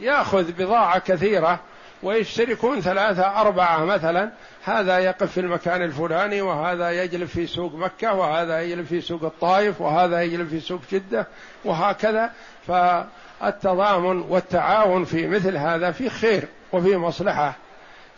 يأخذ 0.00 0.52
بضاعة 0.52 0.98
كثيرة 0.98 1.60
ويشتركون 2.02 2.80
ثلاثة 2.80 3.40
أربعة 3.40 3.84
مثلا 3.84 4.30
هذا 4.64 4.98
يقف 4.98 5.32
في 5.32 5.40
المكان 5.40 5.82
الفلاني 5.82 6.40
وهذا 6.40 6.90
يجلب 6.90 7.28
في 7.28 7.46
سوق 7.46 7.74
مكة 7.74 8.14
وهذا 8.14 8.62
يجلب 8.62 8.86
في 8.86 9.00
سوق 9.00 9.24
الطائف 9.24 9.80
وهذا 9.80 10.22
يجلب 10.22 10.48
في 10.48 10.60
سوق 10.60 10.80
جدة 10.92 11.26
وهكذا. 11.64 12.32
فالتضامن 12.66 14.20
والتعاون 14.28 15.04
في 15.04 15.28
مثل 15.28 15.56
هذا 15.56 15.90
في 15.90 16.10
خير 16.10 16.48
وفي 16.72 16.96
مصلحة. 16.96 17.54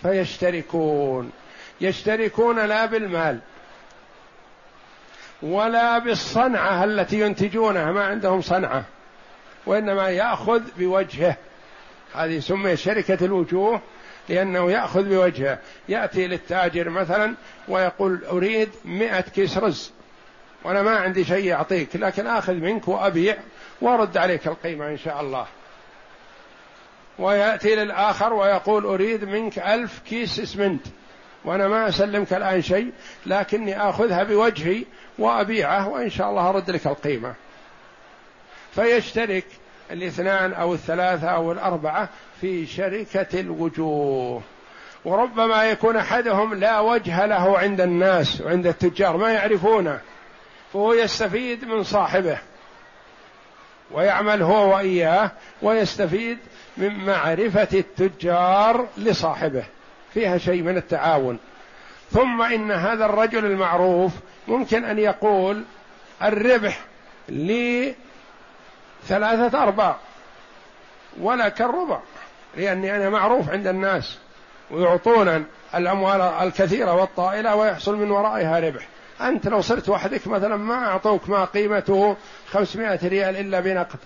فيشتركون. 0.02 1.31
يشتركون 1.81 2.59
لا 2.59 2.87
بالمال 2.87 3.38
ولا 5.42 5.98
بالصنعة 5.98 6.85
التي 6.85 7.20
ينتجونها. 7.20 7.92
ما 7.92 8.05
عندهم 8.05 8.40
صنعة 8.40 8.85
وإنما 9.66 10.09
يأخذ 10.09 10.62
بوجهه. 10.78 11.37
هذه 12.14 12.38
سميت 12.38 12.78
شركة 12.78 13.24
الوجوه. 13.24 13.81
لأنه 14.28 14.70
يأخذ 14.70 15.02
بوجهه. 15.02 15.58
يأتي 15.88 16.26
للتاجر 16.26 16.88
مثلا 16.88 17.35
ويقول 17.68 18.24
أريد 18.24 18.68
مئة 18.85 19.20
كيس 19.20 19.58
رز. 19.58 19.92
وأنا 20.64 20.82
ما 20.82 20.96
عندي 20.96 21.24
شيء 21.24 21.52
أعطيك 21.52 21.96
لكن 21.96 22.26
آخذ 22.26 22.54
منك 22.54 22.88
وأبيع 22.88 23.37
وأرد 23.80 24.16
عليك 24.16 24.46
القيمة 24.46 24.88
إن 24.88 24.98
شاء 24.98 25.20
الله. 25.20 25.46
ويأتي 27.18 27.74
للآخر 27.74 28.32
ويقول 28.32 28.85
أريد 28.85 29.24
منك 29.24 29.58
ألف 29.58 29.98
كيس 29.98 30.40
اسمنت. 30.40 30.87
وأنا 31.44 31.68
ما 31.68 31.88
أسلمك 31.88 32.32
الآن 32.32 32.62
شيء 32.62 32.92
لكني 33.26 33.88
آخذها 33.88 34.22
بوجهي 34.22 34.85
وأبيعه 35.18 35.88
وإن 35.88 36.11
شاء 36.11 36.30
الله 36.30 36.48
أرد 36.48 36.70
لك 36.70 36.87
القيمة. 36.87 37.35
فيشترك 38.74 39.44
الاثنان 39.90 40.52
أو 40.52 40.74
الثلاثة 40.74 41.28
أو 41.28 41.52
الأربعة 41.52 42.08
في 42.42 42.66
شركة 42.66 43.40
الوجوه. 43.40 44.42
وربما 45.05 45.64
يكون 45.64 45.96
أحدهم 45.96 46.55
لا 46.55 46.81
وجه 46.81 47.26
له 47.26 47.59
عند 47.59 47.81
الناس 47.81 48.40
وعند 48.40 48.66
التجار 48.66 49.16
ما 49.16 49.33
يعرفونه 49.33 50.00
فهو 50.72 50.92
يستفيد 50.92 51.64
من 51.64 51.83
صاحبه. 51.83 52.38
ويعمل 53.90 54.42
هو 54.42 54.74
وإياه 54.74 55.31
ويستفيد 55.62 56.38
من 56.76 57.05
معرفة 57.05 57.68
التجار 57.72 58.87
لصاحبه. 58.96 59.64
فيها 60.14 60.38
شيء 60.38 60.62
من 60.62 60.76
التعاون. 60.76 61.38
ثم 62.11 62.42
إن 62.42 62.70
هذا 62.70 63.05
الرجل 63.05 63.44
المعروف 63.44 64.12
ممكن 64.48 64.85
أن 64.85 64.98
يقول 64.98 65.64
الربح 66.22 66.81
لي 67.28 67.94
ثلاثة 69.07 69.62
أرباع 69.62 69.96
ولك 71.20 71.62
الربع 71.62 72.00
لأني 72.56 72.96
أنا 72.96 73.10
معروف 73.10 73.50
عند 73.50 73.66
الناس 73.66 74.18
ويعطونا 74.70 75.44
الأموال 75.74 76.20
الكثيرة 76.20 76.94
والطائلة 76.94 77.54
ويحصل 77.54 77.96
من 77.96 78.10
ورائها 78.10 78.60
ربح. 78.60 78.88
أنت 79.20 79.48
لو 79.48 79.60
صرت 79.60 79.88
وحدك 79.88 80.26
مثلا 80.26 80.56
ما 80.56 80.74
أعطوك 80.74 81.28
ما 81.28 81.44
قيمته 81.44 82.16
خمسمائة 82.50 83.08
ريال 83.08 83.36
إلا 83.36 83.60
بنقد 83.60 83.98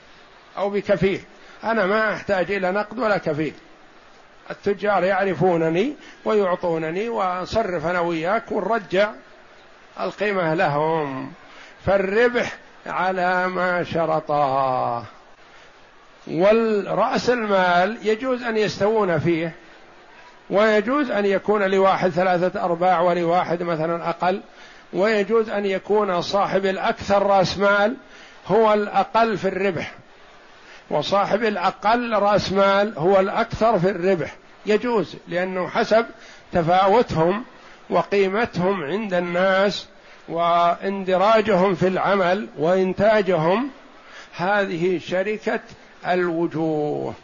أو 0.56 0.70
بكفيل. 0.70 1.20
أنا 1.64 1.87
ما 1.87 2.14
أحتاج 2.14 2.52
إلى 2.52 2.70
نقد 2.70 2.98
ولا 2.98 3.18
كفيل. 3.18 3.54
التجار 4.50 5.04
يعرفونني 5.04 5.94
ويعطونني 6.24 7.09
وأصرف 7.09 7.87
أنا 7.87 8.00
وياك 8.00 8.52
ونرجع 8.52 9.11
القيمة 10.00 10.54
لهم. 10.54 11.32
فالربح 11.87 12.56
على 12.87 13.48
ما 13.48 13.85
شرطاه 13.85 15.04
والرأس 16.27 17.31
المال 17.31 17.99
يجوز 18.03 18.43
أن 18.43 18.57
يستوون 18.57 19.19
فيه 19.19 19.53
ويجوز 20.51 21.11
أن 21.11 21.27
يكون 21.27 21.62
لواحد 21.62 22.11
ثلاثة 22.11 22.65
أرباع 22.65 23.01
ولواحد 23.01 23.62
مثلا 23.62 24.09
أقل 24.09 24.41
ويجوز 24.93 25.51
أن 25.51 25.67
يكون 25.67 26.23
صاحب 26.23 26.67
الأكثر 26.67 27.23
رأس 27.23 27.59
مال 27.59 27.97
هو 28.47 28.73
الأقل 28.73 29.37
في 29.39 29.49
الربح. 29.49 29.93
وصاحب 30.91 31.45
الأقل 31.45 32.12
رأس 32.12 32.53
مال 32.53 32.99
هو 32.99 33.21
الأكثر 33.21 33.79
في 33.79 33.91
الربح. 33.91 34.37
يجوز 34.67 35.17
لأنه 35.29 35.69
حسب 35.69 36.07
تفاوتهم 36.53 37.45
وقيمتهم 37.91 38.85
عند 38.85 39.15
الناس 39.15 39.87
واندراجهم 40.29 41.75
في 41.75 41.89
العمل 41.89 42.49
وإنتاجهم. 42.59 43.71
هذه 44.37 44.99
شركة 44.99 45.61
الوجوه. 46.07 47.14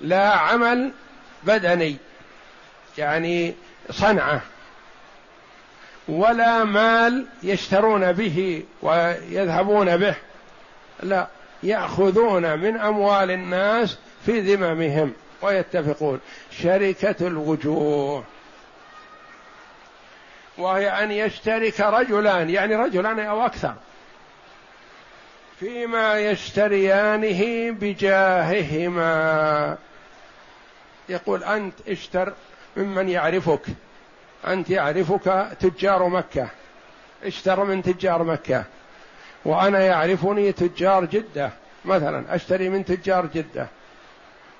لا 0.00 0.28
عمل 0.28 0.92
بدني 1.42 1.96
يعني 2.98 3.54
صنعه 3.90 4.40
ولا 6.08 6.64
مال 6.64 7.26
يشترون 7.42 8.12
به 8.12 8.62
ويذهبون 8.82 9.96
به 9.96 10.14
لا 11.02 11.26
يأخذون 11.62 12.58
من 12.58 12.76
أموال 12.76 13.30
الناس 13.30 13.98
في 14.26 14.40
ذممهم 14.40 15.12
ويتفقون. 15.42 16.20
شركة 16.50 17.26
الوجوه. 17.26 18.24
وهي 20.58 20.88
أن 20.88 21.10
يشترك 21.10 21.80
رجلان 21.80 22.50
يعني 22.50 22.76
رجلان 22.76 23.20
أو 23.20 23.46
أكثر. 23.46 23.74
فيما 25.62 26.18
يشتريانه 26.18 27.70
بجاههما. 27.70 29.78
يقول 31.08 31.44
أنت 31.44 31.74
اشتر 31.88 32.32
ممن 32.76 33.08
يعرفك. 33.08 33.60
أنت 34.46 34.70
يعرفك 34.70 35.48
تجار 35.60 36.08
مكة. 36.08 36.48
اشتر 37.24 37.64
من 37.64 37.82
تجار 37.82 38.22
مكة. 38.22 38.64
وأنا 39.44 39.80
يعرفني 39.80 40.52
تجار 40.52 41.04
جدة. 41.04 41.50
مثلا 41.84 42.34
أشتري 42.34 42.68
من 42.68 42.84
تجار 42.84 43.26
جدة. 43.26 43.66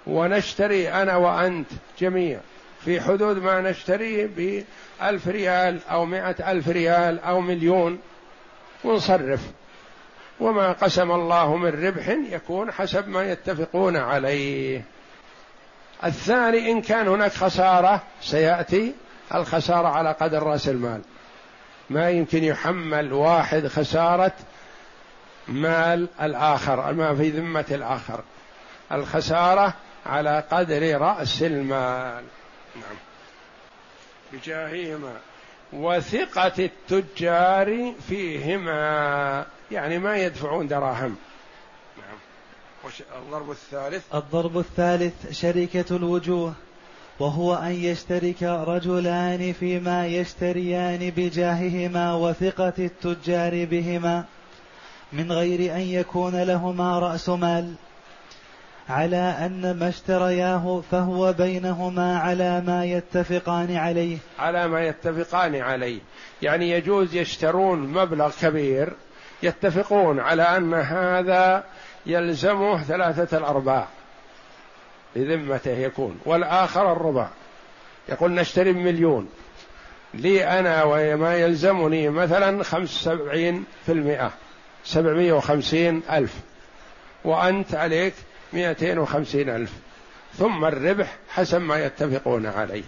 ونشتري 0.06 0.92
أنا 0.92 1.16
وأنت 1.16 1.70
جميع. 1.98 2.40
في 2.84 3.00
حدود 3.00 3.38
ما 3.38 3.60
نشتريه 3.60 4.30
بألف 4.36 5.28
ريال 5.28 5.78
أو 5.90 6.04
مائة 6.04 6.52
ألف 6.52 6.68
ريال 6.68 7.20
أو 7.20 7.40
مليون. 7.40 7.98
ونصرف. 8.84 9.40
وما 10.40 10.72
قسم 10.72 11.10
الله 11.10 11.56
من 11.56 11.86
ربح 11.86 12.08
يكون 12.08 12.72
حسب 12.72 13.08
ما 13.08 13.30
يتفقون 13.30 13.96
عليه. 13.96 14.84
الثاني 16.04 16.70
إن 16.70 16.82
كان 16.82 17.08
هناك 17.08 17.32
خسارة 17.32 18.02
سيأتي 18.22 18.94
الخسارة 19.34 19.88
على 19.88 20.12
قدر 20.20 20.42
رأس 20.42 20.68
المال. 20.68 21.00
ما 21.90 22.10
يمكن 22.10 22.44
يحمل 22.44 23.12
واحد 23.12 23.66
خسارة 23.66 24.32
مال 25.48 26.08
الآخر 26.22 26.92
ما 26.92 27.14
في 27.14 27.30
ذمة 27.30 27.64
الآخر. 27.70 28.20
الخسارة 28.92 29.74
على 30.06 30.44
قدر 30.50 31.00
رأس 31.00 31.42
المال. 31.42 32.24
نعم. 32.76 32.96
بجاههما. 34.32 35.16
وثقة 35.72 36.52
التجار 36.58 37.94
فيهما. 38.08 39.46
يعني 39.70 39.98
ما 39.98 40.16
يدفعون 40.16 40.68
دراهم. 40.68 41.16
نعم. 41.98 42.92
الضرب 43.22 43.50
الثالث؟ 43.50 44.14
الضرب 44.14 44.58
الثالث 44.58 45.40
شركة 45.40 45.96
الوجوه 45.96 46.52
وهو 47.20 47.54
أن 47.54 47.72
يشترك 47.72 48.42
رجلان 48.42 49.52
فيما 49.52 50.06
يشتريان 50.06 51.10
بجاههما 51.16 52.14
وثقة 52.14 52.72
التجار 52.78 53.64
بهما 53.64 54.24
من 55.12 55.32
غير 55.32 55.74
أن 55.74 55.80
يكون 55.80 56.42
لهما 56.42 56.98
رأس 56.98 57.28
مال. 57.28 57.74
على 58.92 59.16
أن 59.16 59.76
ما 59.80 59.88
اشترياه 59.88 60.82
فهو 60.90 61.32
بينهما 61.32 62.18
على 62.18 62.60
ما 62.60 62.84
يتفقان 62.84 63.76
عليه. 63.76 64.18
على 64.38 64.68
ما 64.68 64.86
يتفقان 64.86 65.54
عليه. 65.54 66.00
يعني 66.42 66.70
يجوز 66.70 67.14
يشترون 67.14 67.78
مبلغ 67.78 68.32
كبير 68.42 68.92
يتفقون 69.42 70.20
على 70.20 70.42
أن 70.42 70.74
هذا 70.74 71.64
يلزمه 72.06 72.82
ثلاثة 72.82 73.38
الأرباع 73.38 73.86
بذمته 75.16 75.70
يكون 75.70 76.20
والآخر 76.24 76.92
الربع. 76.92 77.28
يقول 78.08 78.34
نشتري 78.34 78.72
بمليون. 78.72 79.28
لي 80.14 80.44
أنا 80.44 80.82
وما 80.84 81.34
يلزمني 81.36 82.08
مثلا 82.08 82.64
خمس 82.64 82.88
سبعين 82.88 83.64
في 83.86 83.92
المئة 83.92 84.32
سبعمية 84.84 85.32
وخمسين 85.32 86.02
ألف. 86.10 86.34
وأنت 87.24 87.74
عليك 87.74 88.14
مئتين 88.52 88.98
وخمسين 88.98 89.48
ألف. 89.48 89.70
ثم 90.38 90.64
الربح 90.64 91.16
حسب 91.28 91.60
ما 91.60 91.84
يتفقون 91.84 92.46
عليه. 92.46 92.82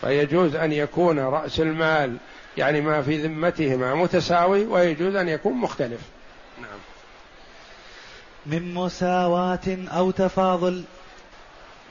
فيجوز 0.00 0.56
أن 0.56 0.72
يكون 0.72 1.18
رأس 1.18 1.60
المال 1.60 2.16
يعني 2.56 2.80
ما 2.80 3.02
في 3.02 3.22
ذمتهما 3.22 3.94
متساوي 3.94 4.66
ويجوز 4.66 5.14
أن 5.14 5.28
يكون 5.28 5.52
مختلف. 5.52 6.00
نعم. 6.60 6.78
من 8.46 8.74
مساواة 8.74 9.78
أو 9.88 10.10
تفاضل 10.10 10.84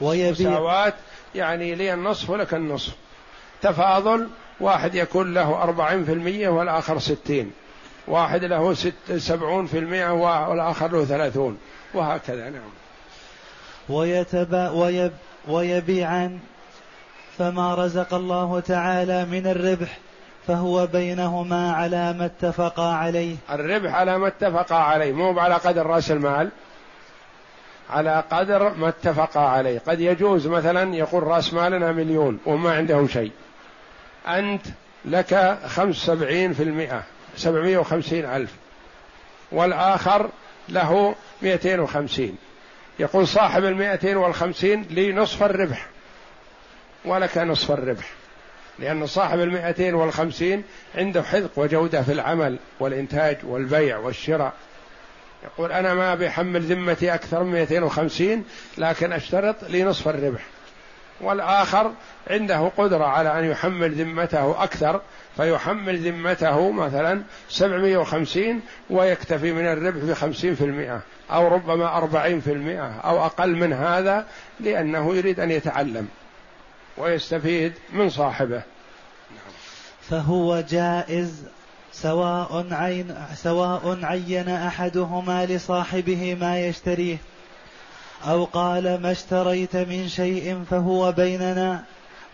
ويبيع. 0.00 0.50
مساواة 0.50 0.94
يعني 1.34 1.74
لي 1.74 1.94
النصف 1.94 2.30
ولك 2.30 2.54
النصف. 2.54 2.92
تفاضل 3.62 4.28
واحد 4.60 4.94
يكون 4.94 5.34
له 5.34 5.62
أربعين 5.62 6.04
في 6.04 6.12
المية 6.12 6.48
والآخر 6.48 6.98
ستين. 6.98 7.52
واحد 8.08 8.44
له 8.44 8.74
ست 8.74 9.12
سبعون 9.16 9.66
في 9.66 9.78
المئة 9.78 10.10
والآخر 10.48 10.92
له 10.92 11.04
ثلاثون. 11.04 11.58
وهكذا 11.94 12.50
نعم. 12.50 12.70
ويتبا 13.88 14.70
ويب 14.70 15.12
ويبيعان 15.48 16.38
فما 17.38 17.74
رزق 17.74 18.14
الله 18.14 18.60
تعالى 18.60 19.24
من 19.24 19.46
الربح 19.46 19.98
فهو 20.46 20.86
بينهما 20.86 21.72
على 21.72 22.12
ما 22.12 22.24
اتفقا 22.24 22.94
عليه. 22.94 23.36
الربح 23.50 23.94
على 23.94 24.18
ما 24.18 24.28
اتفقا 24.28 24.76
عليه 24.76 25.12
مو 25.12 25.40
على 25.40 25.54
قدر 25.54 25.86
رأس 25.86 26.10
المال 26.10 26.50
على 27.90 28.24
قدر 28.30 28.74
ما 28.74 28.88
اتفقا 28.88 29.40
عليه. 29.40 29.82
قد 29.86 30.00
يجوز 30.00 30.46
مثلا 30.46 30.94
يقول 30.94 31.22
رأس 31.22 31.54
مالنا 31.54 31.92
مليون 31.92 32.38
وما 32.46 32.74
عندهم 32.74 33.08
شيء. 33.08 33.32
أنت 34.28 34.66
لك 35.04 35.58
خمس 35.66 35.96
سبعين 35.96 36.52
في 36.52 36.62
المئة 36.62 37.02
سبعمائة 37.36 37.76
وخمسين 37.76 38.24
ألف. 38.24 38.54
والآخر 39.52 40.30
له 40.68 41.14
مئتين 41.42 41.80
وخمسين. 41.80 42.36
يقول 42.98 43.28
صاحب 43.28 43.64
المئتين 43.64 44.16
والخمسين 44.16 44.86
لي 44.90 45.12
نصف 45.12 45.42
الربح. 45.42 45.86
ولك 47.04 47.38
نصف 47.38 47.70
الربح. 47.70 48.10
لأن 48.78 49.06
صاحب 49.06 49.40
المئتين 49.40 49.94
والخمسين 49.94 50.62
عنده 50.94 51.22
حذق 51.22 51.50
وجودة 51.56 52.02
في 52.02 52.12
العمل 52.12 52.58
والإنتاج 52.80 53.36
والبيع 53.42 53.98
والشراء. 53.98 54.52
يقول 55.44 55.72
أنا 55.72 55.94
ما 55.94 56.14
بحمل 56.14 56.62
ذمتي 56.62 57.14
أكثر 57.14 57.42
من 57.42 57.52
250 57.52 58.44
لكن 58.78 59.12
أشترط 59.12 59.64
لي 59.64 59.84
نصف 59.84 60.08
الربح. 60.08 60.44
والآخر 61.20 61.92
عنده 62.30 62.70
قدرة 62.76 63.04
على 63.04 63.38
أن 63.38 63.44
يحمل 63.44 63.94
ذمته 63.94 64.62
أكثر 64.62 65.00
فيحمل 65.36 65.98
ذمته 65.98 66.70
مثلا 66.72 67.22
750 67.48 68.60
ويكتفي 68.90 69.52
من 69.52 69.66
الربح 69.66 70.04
بخمسين 70.04 70.54
في 70.54 70.64
المئة 70.64 71.00
أو 71.30 71.48
ربما 71.48 71.96
أربعين 71.96 72.40
في 72.40 72.52
المئة 72.52 73.00
أو 73.00 73.26
أقل 73.26 73.56
من 73.56 73.72
هذا 73.72 74.26
لأنه 74.60 75.14
يريد 75.14 75.40
أن 75.40 75.50
يتعلم 75.50 76.08
ويستفيد 76.98 77.72
من 77.92 78.10
صاحبه. 78.10 78.62
فهو 80.10 80.60
جائز 80.60 81.44
سواء 81.92 82.66
عين 82.70 83.14
سواء 83.34 83.98
عين 84.04 84.48
أحدهما 84.48 85.46
لصاحبه 85.46 86.34
ما 86.40 86.60
يشتريه. 86.60 87.16
أو 88.26 88.44
قال 88.44 89.02
ما 89.02 89.12
اشتريت 89.12 89.76
من 89.76 90.08
شيء 90.08 90.64
فهو 90.70 91.12
بيننا 91.12 91.84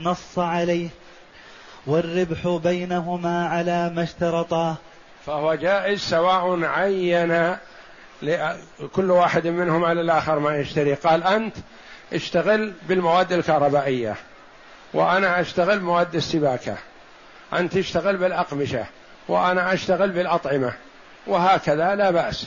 نص 0.01 0.39
عليه. 0.39 0.89
والربح 1.87 2.61
بينهما 2.63 3.49
على 3.49 3.91
ما 3.91 4.03
اشترطاه. 4.03 4.77
فهو 5.27 5.55
جائز 5.55 6.01
سواء 6.01 6.65
عين 6.65 7.57
كل 8.93 9.11
واحد 9.11 9.47
منهم 9.47 9.85
على 9.85 10.01
الآخر 10.01 10.39
ما 10.39 10.57
يشتري. 10.57 10.95
قال 10.95 11.25
أنت 11.25 11.57
اشتغل 12.13 12.73
بالمواد 12.89 13.33
الكهربائية 13.33 14.17
وأنا 14.95 15.41
أشتغل 15.41 15.81
مواد 15.81 16.15
السباكة. 16.15 16.77
أنت 17.53 17.73
تشتغل 17.73 18.17
بالأقمشة 18.17 18.87
وأنا 19.29 19.75
أشتغل 19.75 20.11
بالأطعمة. 20.11 20.73
وهكذا 21.27 21.95
لا 21.95 22.11
بأس. 22.11 22.47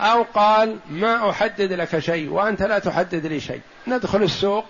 أو 0.00 0.22
قال 0.34 0.76
ما 0.90 1.30
أحدد 1.30 1.72
لك 1.72 1.98
شيء 1.98 2.30
وأنت 2.30 2.62
لا 2.62 2.78
تحدد 2.78 3.26
لي 3.26 3.40
شيء. 3.40 3.60
ندخل 3.86 4.22
السوق 4.22 4.64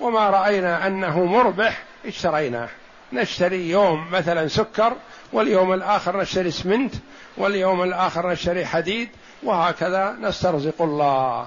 وما 0.00 0.30
رأينا 0.30 0.86
أنه 0.86 1.24
مربح 1.24 1.82
اشتريناه. 2.06 2.68
نشتري 3.12 3.70
يوم 3.70 4.10
مثلا 4.10 4.48
سكر 4.48 4.92
واليوم 5.32 5.72
الآخر 5.72 6.20
نشتري 6.20 6.48
اسمنت 6.48 6.94
واليوم 7.36 7.82
الآخر 7.82 8.30
نشتري 8.30 8.66
حديد 8.66 9.08
وهكذا 9.42 10.16
نسترزق 10.20 10.82
الله. 10.82 11.46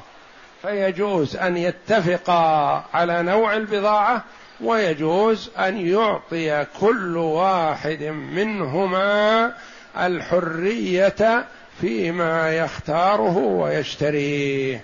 فيجوز 0.61 1.35
أن 1.35 1.57
يتفقا 1.57 2.83
على 2.93 3.23
نوع 3.23 3.53
البضاعة 3.53 4.23
ويجوز 4.61 5.49
أن 5.59 5.87
يعطي 5.87 6.65
كل 6.79 7.17
واحد 7.17 8.03
منهما 8.03 9.53
الحرية 9.97 11.45
فيما 11.81 12.57
يختاره 12.57 13.37
ويشتريه. 13.37 14.81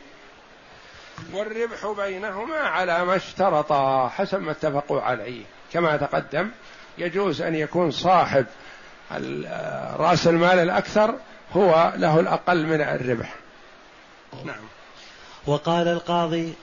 والربح 1.34 1.88
بينهما 1.98 2.58
على 2.58 3.06
ما 3.06 3.16
اشترطا 3.16 4.08
حسب 4.10 4.42
ما 4.42 4.52
اتفقوا 4.52 5.02
عليه. 5.02 5.44
كما 5.74 5.98
تقدم 5.98 6.52
يجوز 6.98 7.42
أن 7.42 7.56
يكون 7.56 7.92
صاحب 7.92 8.46
رأس 9.98 10.28
المال 10.28 10.60
الأكثر 10.60 11.16
هو 11.54 11.94
له 11.96 12.20
الأقل 12.20 12.66
من 12.66 12.82
الربح. 12.82 13.34
نعم. 14.46 14.64
وقال 15.48 15.88
القاضي 15.88 16.54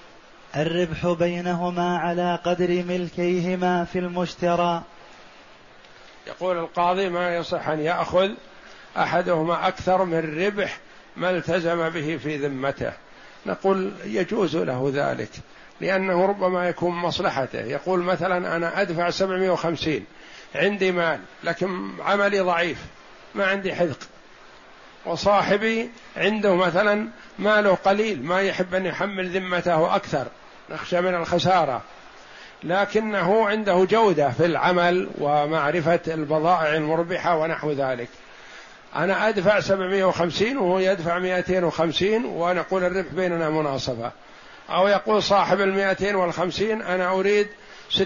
الربح 0.56 1.06
بينهما 1.06 1.98
على 1.98 2.38
قدر 2.44 2.84
ملكيهما 2.88 3.84
في 3.84 3.98
المشترى. 3.98 4.82
يقول 6.26 6.58
القاضي 6.58 7.08
ما 7.08 7.36
يصح 7.36 7.68
أن 7.68 7.80
يأخذ 7.80 8.30
أحدهما 8.96 9.68
أكثر 9.68 10.04
من 10.04 10.44
ربح 10.46 10.78
ما 11.16 11.30
التزم 11.30 11.88
به 11.88 12.16
في 12.22 12.36
ذمته. 12.36 12.92
نقول 13.46 13.92
يجوز 14.04 14.56
له 14.56 14.90
ذلك 14.94 15.30
لأنه 15.80 16.26
ربما 16.26 16.68
يكون 16.68 16.94
مصلحته. 16.94 17.60
يقول 17.60 18.00
مثلا 18.00 18.56
أنا 18.56 18.80
أدفع 18.80 19.10
750 19.10 20.04
عندي 20.54 20.92
مال 20.92 21.20
لكن 21.44 21.90
عملي 22.00 22.40
ضعيف 22.40 22.78
ما 23.34 23.46
عندي 23.46 23.74
حذق. 23.74 23.98
وصاحبي 25.06 25.90
عنده 26.16 26.54
مثلا 26.54 27.08
ماله 27.38 27.74
قليل 27.74 28.22
ما 28.22 28.40
يحب 28.40 28.74
أن 28.74 28.86
يحمل 28.86 29.30
ذمته 29.30 29.96
أكثر 29.96 30.26
نخشى 30.70 31.00
من 31.00 31.14
الخسارة. 31.14 31.82
لكنه 32.62 33.46
عنده 33.48 33.84
جودة 33.84 34.30
في 34.30 34.46
العمل 34.46 35.08
ومعرفة 35.18 36.00
البضائع 36.08 36.74
المربحة 36.74 37.36
ونحو 37.36 37.72
ذلك. 37.72 38.08
أنا 38.96 39.28
أدفع 39.28 39.60
750 39.60 40.56
وهو 40.56 40.78
يدفع 40.78 41.18
250 41.18 42.24
ونقول 42.24 42.84
الربح 42.84 43.12
بيننا 43.12 43.50
مناصفة 43.50 44.12
أو 44.70 44.88
يقول 44.88 45.22
صاحب 45.22 45.60
ال 45.60 45.74
250 45.74 46.82
أنا 46.82 47.10
أريد 47.10 47.48
60% 47.96 47.98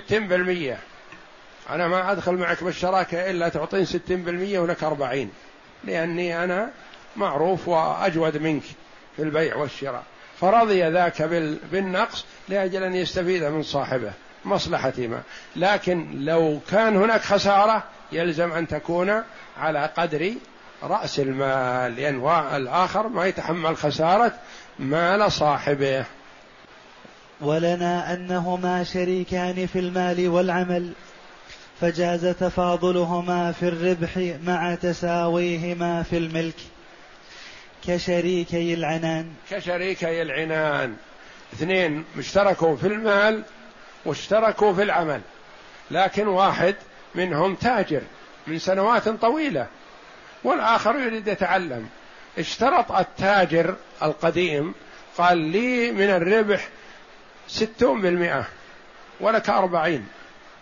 أنا 1.70 1.88
ما 1.88 2.12
أدخل 2.12 2.35
معك 2.35 2.64
بالشراكة 2.64 3.31
إلا 3.31 3.49
تعطين 3.49 3.87
60% 3.87 3.90
ولك 4.59 4.85
40 4.85 5.31
لأني 5.85 6.44
أنا 6.44 6.70
معروف 7.16 7.68
وأجود 7.68 8.37
منك 8.37 8.62
في 9.16 9.23
البيع 9.23 9.57
والشراء. 9.57 10.03
فرضي 10.40 10.90
ذاك 10.90 11.23
بالنقص 11.73 12.25
لأجل 12.49 12.83
أن 12.83 12.94
يستفيد 12.94 13.44
من 13.44 13.62
صاحبه 13.62 14.12
مصلحة 14.44 14.92
ما. 14.99 15.23
لكن 15.57 16.25
لو 16.25 16.61
كان 16.70 16.97
هناك 16.97 17.20
خسارة 17.20 17.83
يلزم 18.12 18.53
أن 18.53 18.68
تكون 18.68 19.23
على 19.59 19.90
قدر 19.97 20.35
رأس 20.85 21.20
المال 21.20 21.97
لأن 21.97 22.27
الآخر 22.57 23.09
ما 23.09 23.27
يتحمل 23.27 23.77
خسارة 23.77 24.33
مال 24.79 25.33
صاحبه. 25.33 26.05
ولنا 27.40 28.14
أنهما 28.14 28.85
شريكان 28.85 29.66
في 29.66 29.79
المال 29.79 30.29
والعمل 30.29 30.92
فجاز 31.81 32.27
تفاضلهما 32.27 33.53
في 33.53 33.68
الربح 33.68 34.37
مع 34.44 34.75
تساويهما 34.75 36.03
في 36.03 36.18
الملك 36.18 36.55
كشريكي 37.87 38.75
العنان. 38.75 39.31
كشريكي 39.51 40.23
العنان. 40.23 40.97
اثنين 41.53 42.05
اشتركوا 42.18 42.77
في 42.77 42.87
المال 42.87 43.42
واشتركوا 44.05 44.73
في 44.73 44.83
العمل 44.83 45.20
لكن 45.90 46.27
واحد 46.27 46.75
منهم 47.14 47.55
تاجر 47.55 48.03
من 48.47 48.59
سنوات 48.59 49.09
طويلة. 49.09 49.66
والآخر 50.44 50.96
يريد 50.96 51.28
يتعلم. 51.28 51.88
اشترط 52.38 52.92
التاجر 52.92 53.74
القديم 54.02 54.74
قال 55.18 55.38
لي 55.38 55.92
من 55.92 56.11
الربح 56.11 56.68
ستون 57.48 58.02
بالمئة 58.02 58.44
ولك 59.20 59.50
أربعين 59.50 60.07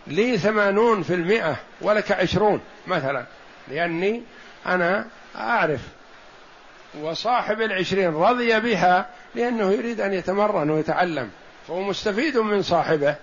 لي 0.06 0.38
ثمانون 0.38 1.02
في 1.02 1.14
المئة 1.14 1.56
ولك 1.80 2.12
عشرون 2.12 2.60
مثلا 2.86 3.24
لأني 3.68 4.22
أنا 4.66 5.06
أعرف. 5.36 5.80
وصاحب 7.00 7.60
العشرين 7.60 8.14
رضي 8.14 8.60
بها 8.60 9.06
لأنه 9.34 9.70
يريد 9.70 10.00
أن 10.00 10.12
يتمرن 10.12 10.70
ويتعلم 10.70 11.30
فهو 11.68 11.82
مستفيد 11.82 12.38
من 12.38 12.62
صاحبه. 12.62 13.16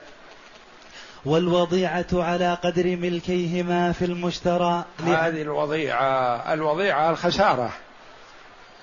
والوضيعة 1.26 2.08
على 2.14 2.58
قدر 2.64 2.98
ملكيهما 2.98 3.92
في 3.92 4.06
المشترى 4.06 4.86
هذه 5.06 5.42
الوضيعة 5.42 6.54
الوضيعة 6.54 7.10
الخسارة. 7.10 7.70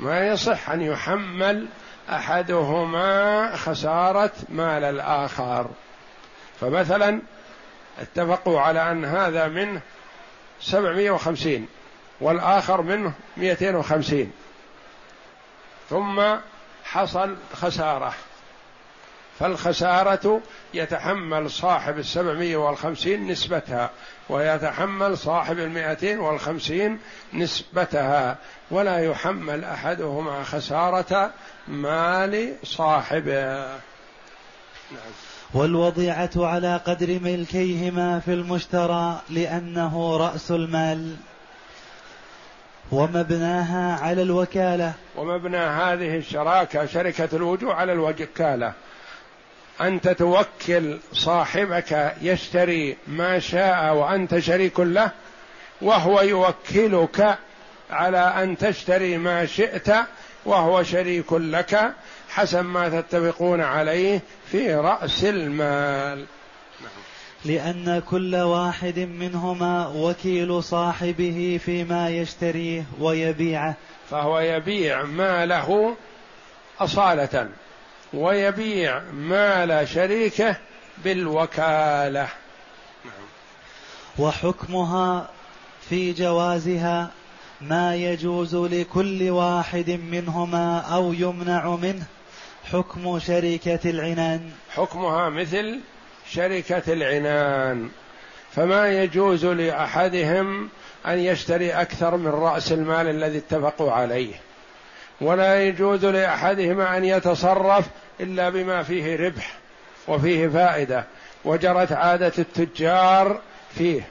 ما 0.01 0.27
يصح 0.27 0.71
أن 0.71 0.83
يحمل 0.83 1.67
أحدهما 2.11 3.57
خسارة 3.57 4.33
مال 4.49 4.85
الآخر. 4.85 5.67
فمثلا 6.61 7.21
اتفقوا 8.01 8.61
على 8.61 8.91
أن 8.93 9.05
هذا 9.05 9.49
منه 9.49 9.81
سبعمائة 10.61 11.11
وخمسين 11.11 11.69
والآخر 12.21 12.83
منه 12.83 13.13
مئتين 13.37 13.75
وخمسين. 13.77 14.33
ثم 15.91 16.23
حصل 16.85 17.37
خسارة. 17.55 18.15
فالخسارة 19.39 20.41
يتحمل 20.75 21.51
صاحب 21.51 21.99
السبعمية 21.99 22.57
والخمسين 22.57 23.27
نسبتها 23.27 23.91
ويتحمل 24.29 25.19
صاحب 25.19 25.59
المائتين 25.59 26.19
والخمسين 26.19 26.99
نسبتها 27.35 28.37
ولا 28.71 28.99
يحمل 28.99 29.65
أحدهما 29.65 30.43
خسارة 30.43 31.31
مال 31.69 32.55
صاحبه. 32.65 33.67
نعم. 34.91 35.13
والوضيعة 35.55 36.31
على 36.37 36.81
قدر 36.87 37.21
ملكيهما 37.23 38.21
في 38.21 38.33
المشترى 38.33 39.21
لأنه 39.31 40.17
رأس 40.17 40.51
المال. 40.51 41.17
ومبناها 42.93 44.05
على 44.05 44.23
الوكالة. 44.23 44.93
ومبنى 45.17 45.57
هذه 45.57 46.17
الشراكة 46.17 46.87
شركة 46.87 47.29
الوجوه 47.33 47.75
على 47.75 47.93
الوكالة. 47.93 48.73
انت 49.81 50.09
توكل 50.09 50.99
صاحبك 51.13 52.15
يشتري 52.23 52.97
ما 53.07 53.39
شاء 53.39 53.95
وأنت 53.95 54.39
شريك 54.39 54.81
له 54.81 55.11
وهو 55.83 56.21
يوكلك 56.21 57.39
على 57.91 58.19
أن 58.19 58.59
تشتري 58.59 59.17
ما 59.17 59.47
شئت 59.47 59.89
وهو 60.45 60.83
شريك 60.83 61.33
لك 61.33 61.93
حسب 62.29 62.65
ما 62.65 62.89
تتفقون 62.89 63.61
عليه 63.61 64.21
في 64.51 64.75
رأس 64.75 65.25
المال. 65.25 66.25
لأن 67.45 68.03
كل 68.11 68.37
واحد 68.37 68.99
منهما 68.99 69.87
وكيل 69.87 70.63
صاحبه 70.63 71.61
فيما 71.65 72.09
يشتريه 72.09 72.85
ويبيعه. 73.01 73.75
فهو 74.11 74.41
يبيع 74.41 75.03
ماله 75.03 75.97
أصالة. 76.81 77.49
ويبيع 78.17 79.01
مال 79.13 79.89
شريكه 79.89 80.57
بالوكالة. 81.05 82.29
وحكمها 84.19 85.29
في 85.89 86.13
جوازها 86.13 87.11
ما 87.61 87.97
يجوز 87.97 88.57
لكل 88.57 89.31
واحد 89.31 89.91
منهما 89.91 90.81
أو 90.81 91.13
يمنع 91.13 91.77
منه 91.77 92.07
حكم 92.73 93.19
شركة 93.19 93.91
العنان. 93.91 94.51
حكمها 94.71 95.29
مثل 95.29 95.81
شركة 96.31 96.93
العنان. 96.93 97.91
فما 98.53 98.89
يجوز 98.89 99.45
لأحدهم 99.45 100.69
أن 101.07 101.19
يشتري 101.19 101.73
أكثر 101.73 102.17
من 102.17 102.29
رأس 102.29 102.73
المال 102.73 103.09
الذي 103.09 103.39
اتفقوا 103.39 103.93
عليه. 103.93 104.35
ولا 105.21 105.63
يجوز 105.63 106.05
لأحدهما 106.05 106.97
أن 106.97 107.05
يتصرف 107.05 107.85
إلا 108.21 108.49
بما 108.49 108.83
فيه 108.83 109.17
ربح 109.17 109.55
وفيه 110.09 110.49
فائدة 110.49 111.05
وجرت 111.45 111.93
عادة 111.93 112.33
التجار 112.39 113.41
فيه. 113.75 114.09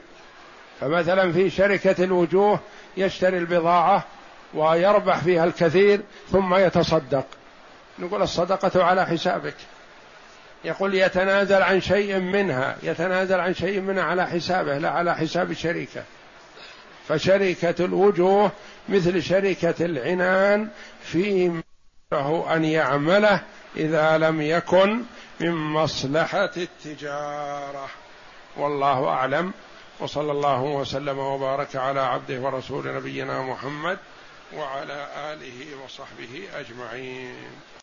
فمثلا 0.82 1.32
في 1.32 1.50
شركة 1.50 2.04
الوجوه 2.04 2.60
يشتري 2.98 3.38
البضاعة 3.38 4.06
ويربح 4.54 5.18
فيها 5.18 5.44
الكثير 5.44 6.02
ثم 6.32 6.56
يتصدق. 6.56 7.26
نقول 8.00 8.22
الصدقة 8.22 8.84
على 8.84 9.06
حسابك. 9.06 9.56
يقول 10.64 10.96
يتنازل 10.96 11.62
عن 11.62 11.82
شيء 11.82 12.20
منها 12.20 12.78
يتنازل 12.84 13.40
عن 13.40 13.54
شيء 13.54 13.82
منها 13.82 14.04
على 14.04 14.28
حسابه 14.28 14.78
لا 14.78 14.90
على 14.90 15.16
حساب 15.16 15.52
الشركة. 15.52 16.04
فشركة 17.08 17.86
الوجوه 17.86 18.52
مثل 18.90 19.24
شركة 19.24 19.86
العنان 19.86 20.68
في 21.04 21.52
له 22.12 22.56
أن 22.56 22.66
يعمله 22.66 23.42
إذا 23.78 24.18
لم 24.18 24.42
يكن 24.42 25.04
من 25.40 25.52
مصلحة 25.52 26.52
التجارة. 26.58 27.88
والله 28.58 29.08
أعلم. 29.08 29.54
وصلى 30.00 30.32
الله 30.32 30.62
وسلم 30.62 31.20
وبارك 31.20 31.76
على 31.76 32.00
عبده 32.00 32.40
ورسول 32.40 32.96
نبينا 32.96 33.42
محمد 33.42 33.98
وعلى 34.54 35.08
آله 35.16 35.84
وصحبه 35.86 36.48
أجمعين. 36.56 37.66